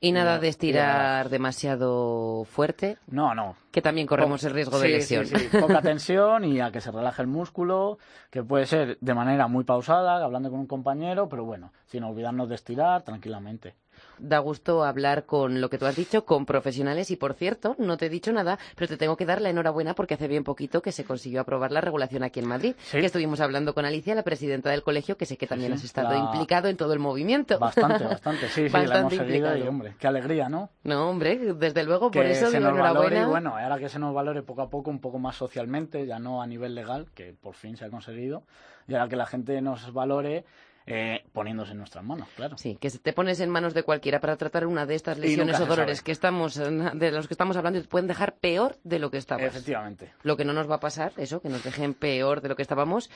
[0.00, 3.56] Y nada de estirar demasiado fuerte, No, no.
[3.70, 5.26] Que también corremos el riesgo de sí, lesión.
[5.26, 5.56] sí, sí.
[5.58, 7.98] Poca tensión y a que se relaje el músculo,
[8.30, 12.48] que puede ser de manera muy pausada, hablando con un compañero, pero bueno, sin olvidarnos
[12.48, 13.74] de estirar tranquilamente.
[14.18, 17.10] Da gusto hablar con lo que tú has dicho, con profesionales.
[17.10, 19.94] Y por cierto, no te he dicho nada, pero te tengo que dar la enhorabuena
[19.94, 22.76] porque hace bien poquito que se consiguió aprobar la regulación aquí en Madrid.
[22.78, 23.00] Sí.
[23.00, 25.84] Que estuvimos hablando con Alicia, la presidenta del colegio, que sé que también sí, has
[25.84, 27.58] estado la- implicado en todo el movimiento.
[27.58, 28.48] Bastante, bastante.
[28.50, 30.70] Sí, sí, la hemos seguido y, hombre, qué alegría, ¿no?
[30.84, 33.22] No, hombre, desde luego, que por eso se digo nos enhorabuena.
[33.22, 36.18] y bueno, ahora que se nos valore poco a poco, un poco más socialmente, ya
[36.18, 38.44] no a nivel legal, que por fin se ha conseguido,
[38.86, 40.44] y ahora que la gente nos valore
[40.86, 42.56] eh, poniéndose en nuestras manos, claro.
[42.56, 45.66] Sí, que te pones en manos de cualquiera para tratar una de estas lesiones o
[45.66, 49.10] dolores que estamos, de los que estamos hablando y te pueden dejar peor de lo
[49.10, 49.44] que estabas.
[49.44, 50.12] Efectivamente.
[50.22, 52.62] Lo que no nos va a pasar, eso, que nos dejen peor de lo que
[52.62, 53.10] estábamos,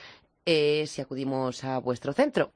[0.44, 2.52] es si acudimos a vuestro centro.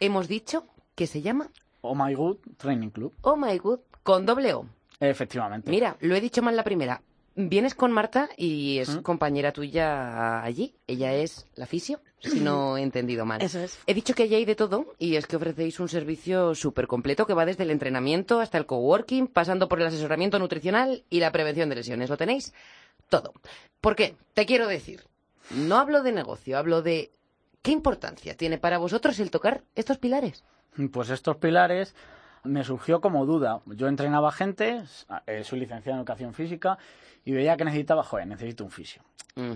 [0.00, 1.48] Hemos dicho que se llama
[1.80, 3.14] Oh My Good Training Club.
[3.22, 4.66] Oh My Good con doble O.
[4.98, 5.70] Efectivamente.
[5.70, 7.02] Mira, lo he dicho mal la primera.
[7.38, 9.02] Vienes con Marta y es ¿Mm?
[9.02, 10.74] compañera tuya allí.
[10.86, 13.42] Ella es la fisio, si no he entendido mal.
[13.42, 13.78] Eso es.
[13.86, 17.26] He dicho que allí hay de todo y es que ofrecéis un servicio súper completo
[17.26, 21.30] que va desde el entrenamiento hasta el coworking, pasando por el asesoramiento nutricional y la
[21.30, 22.08] prevención de lesiones.
[22.08, 22.54] ¿Lo tenéis?
[23.10, 23.34] Todo.
[23.82, 24.16] ¿Por qué?
[24.32, 25.04] Te quiero decir,
[25.50, 27.10] no hablo de negocio, hablo de
[27.60, 30.42] qué importancia tiene para vosotros el tocar estos pilares.
[30.90, 31.94] Pues estos pilares
[32.46, 33.60] me surgió como duda.
[33.66, 34.82] Yo entrenaba gente,
[35.26, 36.78] eh, soy licenciado en educación física
[37.24, 39.02] y veía que necesitaba, joder, necesito un fisio.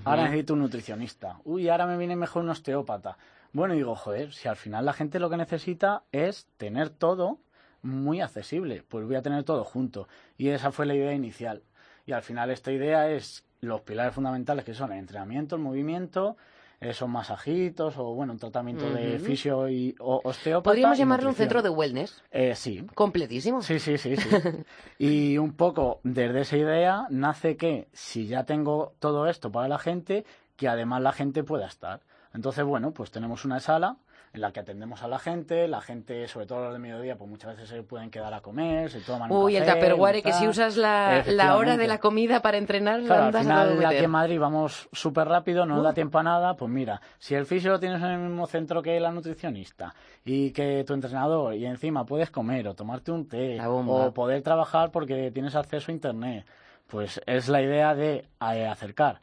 [0.04, 1.38] Ahora necesito un nutricionista.
[1.44, 3.16] Uy, ahora me viene mejor un osteópata.
[3.52, 7.38] Bueno, digo, joder, si al final la gente lo que necesita es tener todo
[7.82, 10.06] muy accesible, pues voy a tener todo junto.
[10.36, 11.62] Y esa fue la idea inicial.
[12.04, 16.36] Y al final esta idea es los pilares fundamentales que son el entrenamiento, el movimiento,
[16.80, 20.70] esos masajitos o bueno, un tratamiento de fisio y o, osteópata.
[20.70, 22.22] Podríamos y llamarlo un centro de wellness.
[22.30, 23.60] Eh, sí, Completísimo.
[23.60, 24.28] Sí, sí, sí, sí.
[24.98, 29.78] Y un poco desde esa idea nace que si ya tengo todo esto para la
[29.78, 30.24] gente,
[30.56, 32.00] que además la gente pueda estar.
[32.32, 33.96] Entonces, bueno, pues tenemos una sala
[34.32, 37.16] en la que atendemos a la gente, la gente, sobre todo a los de mediodía,
[37.16, 40.16] pues muchas veces se pueden quedar a comer, se toman un Uy, el café, Tupperware,
[40.16, 43.46] un que si usas la, la hora de la comida para entrenar, Claro, al andas
[43.46, 44.04] a todo final aquí meter.
[44.04, 47.72] en Madrid vamos súper rápido, no da tiempo a nada, pues mira, si el fisio
[47.72, 52.06] lo tienes en el mismo centro que la nutricionista y que tu entrenador y encima
[52.06, 56.46] puedes comer o tomarte un té o poder trabajar porque tienes acceso a internet,
[56.86, 59.20] pues es la idea de eh, acercar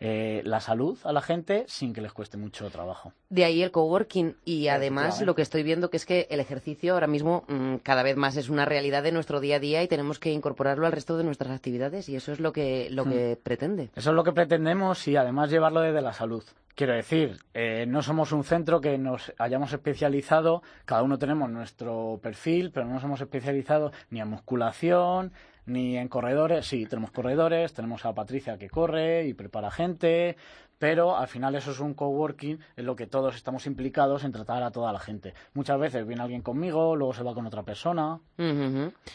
[0.00, 3.12] eh, la salud a la gente sin que les cueste mucho trabajo.
[3.28, 6.94] De ahí el coworking y además lo que estoy viendo que es que el ejercicio
[6.94, 9.88] ahora mismo mm, cada vez más es una realidad de nuestro día a día y
[9.88, 13.38] tenemos que incorporarlo al resto de nuestras actividades y eso es lo que lo que
[13.42, 13.90] pretende.
[13.94, 16.44] Eso es lo que pretendemos y además llevarlo desde la salud.
[16.74, 22.20] Quiero decir, eh, no somos un centro que nos hayamos especializado, cada uno tenemos nuestro
[22.22, 25.32] perfil, pero no nos hemos especializado ni en musculación,
[25.68, 26.66] ni en corredores.
[26.66, 30.36] Sí, tenemos corredores, tenemos a Patricia que corre y prepara gente,
[30.78, 34.62] pero al final eso es un coworking en lo que todos estamos implicados en tratar
[34.62, 35.34] a toda la gente.
[35.54, 38.20] Muchas veces viene alguien conmigo, luego se va con otra persona.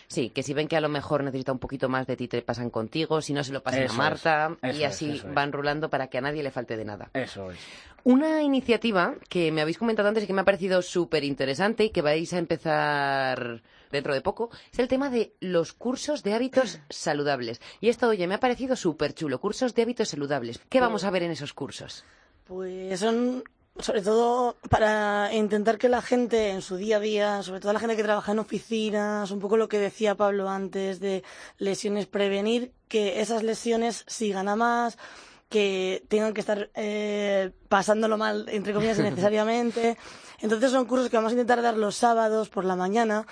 [0.08, 2.42] Sí, que si ven que a lo mejor necesita un poquito más de ti, te
[2.42, 5.34] pasan contigo, si no se lo pasan Eso a Marta y así es.
[5.34, 7.10] van rulando para que a nadie le falte de nada.
[7.14, 7.60] Eso es.
[8.06, 11.90] Una iniciativa que me habéis comentado antes y que me ha parecido súper interesante y
[11.92, 13.62] que vais a empezar
[13.94, 17.62] dentro de poco es el tema de los cursos de hábitos saludables.
[17.80, 20.60] Y esto, oye, me ha parecido súper chulo, cursos de hábitos saludables.
[20.68, 22.04] ¿Qué vamos a ver en esos cursos?
[22.46, 23.44] Pues son
[23.80, 27.80] sobre todo para intentar que la gente en su día a día, sobre todo la
[27.80, 31.24] gente que trabaja en oficinas, un poco lo que decía Pablo antes de
[31.58, 34.98] lesiones prevenir, que esas lesiones sigan a más,
[35.50, 39.98] que tengan que estar eh, pasándolo mal, entre comillas, innecesariamente.
[40.40, 43.26] Entonces son cursos que vamos a intentar dar los sábados por la mañana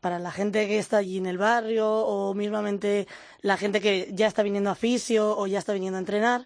[0.00, 3.06] para la gente que está allí en el barrio o mismamente
[3.40, 6.44] la gente que ya está viniendo a fisio o ya está viniendo a entrenar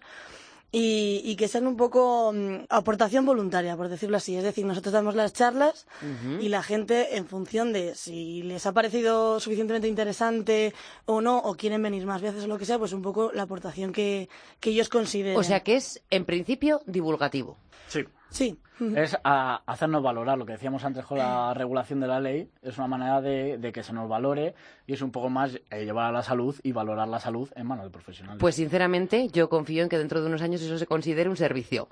[0.71, 4.35] y, y que sean un poco mm, aportación voluntaria, por decirlo así.
[4.35, 5.87] Es decir, nosotros damos las charlas
[6.39, 10.73] y la gente, en función de si les ha parecido suficientemente interesante
[11.05, 13.43] o no, o quieren venir más veces o lo que sea, pues un poco la
[13.43, 15.37] aportación que, que ellos consideren.
[15.37, 17.57] O sea que es, en principio, divulgativo.
[17.87, 18.05] Sí.
[18.29, 18.59] Sí.
[18.95, 22.49] Es a hacernos valorar lo que decíamos antes con la regulación de la ley.
[22.61, 24.55] Es una manera de, de que se nos valore
[24.87, 27.67] y es un poco más eh, llevar a la salud y valorar la salud en
[27.67, 28.39] manos de profesionales.
[28.39, 31.89] Pues sinceramente, yo confío en que dentro de unos años eso se considere un servicio.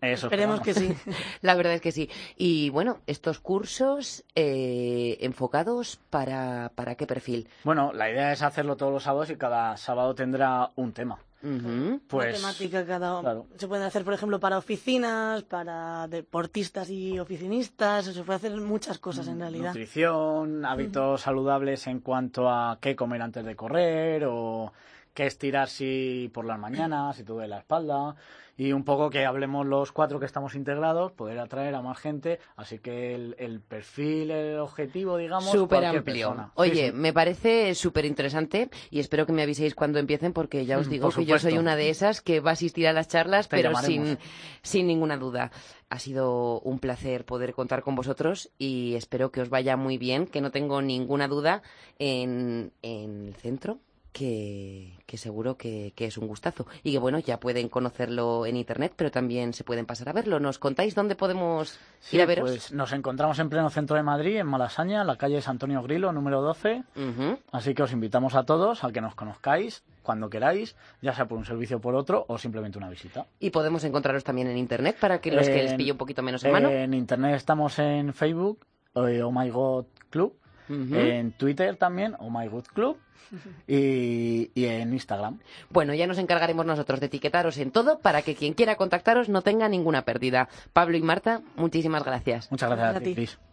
[0.00, 0.96] Eso Esperemos que sí.
[1.42, 2.08] La verdad es que sí.
[2.36, 7.46] Y bueno, estos cursos eh, enfocados para, para qué perfil.
[7.64, 11.18] Bueno, la idea es hacerlo todos los sábados y cada sábado tendrá un tema.
[11.42, 13.46] Pues, Una temática cada claro.
[13.56, 18.98] Se puede hacer, por ejemplo, para oficinas, para deportistas y oficinistas, se puede hacer muchas
[18.98, 19.68] cosas en realidad.
[19.68, 24.72] Nutrición, hábitos saludables en cuanto a qué comer antes de correr o
[25.14, 28.16] qué estirar si por las mañanas, si te duele la espalda.
[28.54, 32.38] Y un poco que hablemos los cuatro que estamos integrados, poder atraer a más gente.
[32.54, 36.28] Así que el, el perfil, el objetivo, digamos, Súper amplio.
[36.28, 36.52] persona.
[36.56, 36.92] Oye, sí.
[36.92, 40.90] me parece súper interesante y espero que me aviséis cuando empiecen porque ya os Mm,
[40.90, 43.56] digo que yo soy una de esas que va a asistir a las charlas, Te
[43.56, 44.08] pero llamaremos.
[44.08, 44.18] sin,
[44.62, 45.50] sin ninguna duda.
[45.88, 50.26] Ha sido un placer poder contar con vosotros y espero que os vaya muy bien,
[50.26, 51.62] que no tengo ninguna duda
[51.98, 53.78] en, en el centro.
[54.12, 56.66] Que, que seguro que, que es un gustazo.
[56.82, 60.38] Y que bueno, ya pueden conocerlo en internet, pero también se pueden pasar a verlo.
[60.38, 62.50] ¿Nos contáis dónde podemos Sí, ir a veros?
[62.50, 65.82] pues nos encontramos en pleno centro de Madrid, en Malasaña, en la calle San Antonio
[65.82, 66.82] Grilo, número 12.
[66.94, 67.38] Ujú.
[67.52, 71.38] Así que os invitamos a todos a que nos conozcáis cuando queráis, ya sea por
[71.38, 73.26] un servicio o por otro, o simplemente una visita.
[73.40, 76.44] Y podemos encontraros también en internet para que los que les pille un poquito menos
[76.44, 76.68] en mano.
[76.68, 78.58] En internet estamos en Facebook,
[78.96, 80.34] eh, Oh My God Club,
[80.68, 82.96] En Twitter también, Oh My God Club,
[83.68, 85.38] y, y en Instagram.
[85.70, 89.42] Bueno, ya nos encargaremos nosotros de etiquetaros en todo para que quien quiera contactaros no
[89.42, 90.48] tenga ninguna pérdida.
[90.72, 92.50] Pablo y Marta, muchísimas gracias.
[92.50, 93.14] Muchas gracias a Gracias a ti, ti.
[93.14, 93.51] Cris.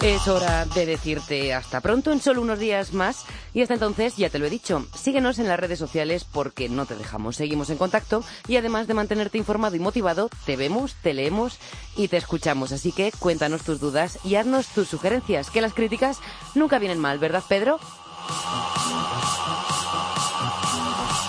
[0.00, 3.24] Es hora de decirte hasta pronto en solo unos días más
[3.54, 6.84] y hasta entonces ya te lo he dicho, síguenos en las redes sociales porque no
[6.84, 11.14] te dejamos, seguimos en contacto y además de mantenerte informado y motivado, te vemos, te
[11.14, 11.58] leemos
[11.96, 16.18] y te escuchamos, así que cuéntanos tus dudas y haznos tus sugerencias, que las críticas
[16.54, 17.80] nunca vienen mal, ¿verdad Pedro?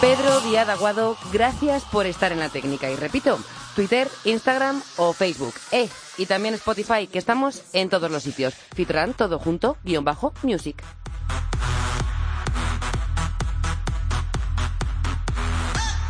[0.01, 2.89] Pedro Díaz Aguado, gracias por estar en la técnica.
[2.91, 3.39] Y repito,
[3.75, 5.55] Twitter, Instagram o Facebook.
[5.71, 8.53] Eh, y también Spotify, que estamos en todos los sitios.
[8.75, 10.83] Fitran, todo junto, guion bajo, music.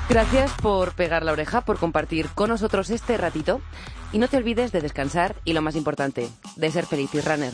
[0.10, 3.62] Gracias por pegar la oreja, por compartir con nosotros este ratito.
[4.14, 7.54] Y no te olvides de descansar y lo más importante, de ser feliz y runner.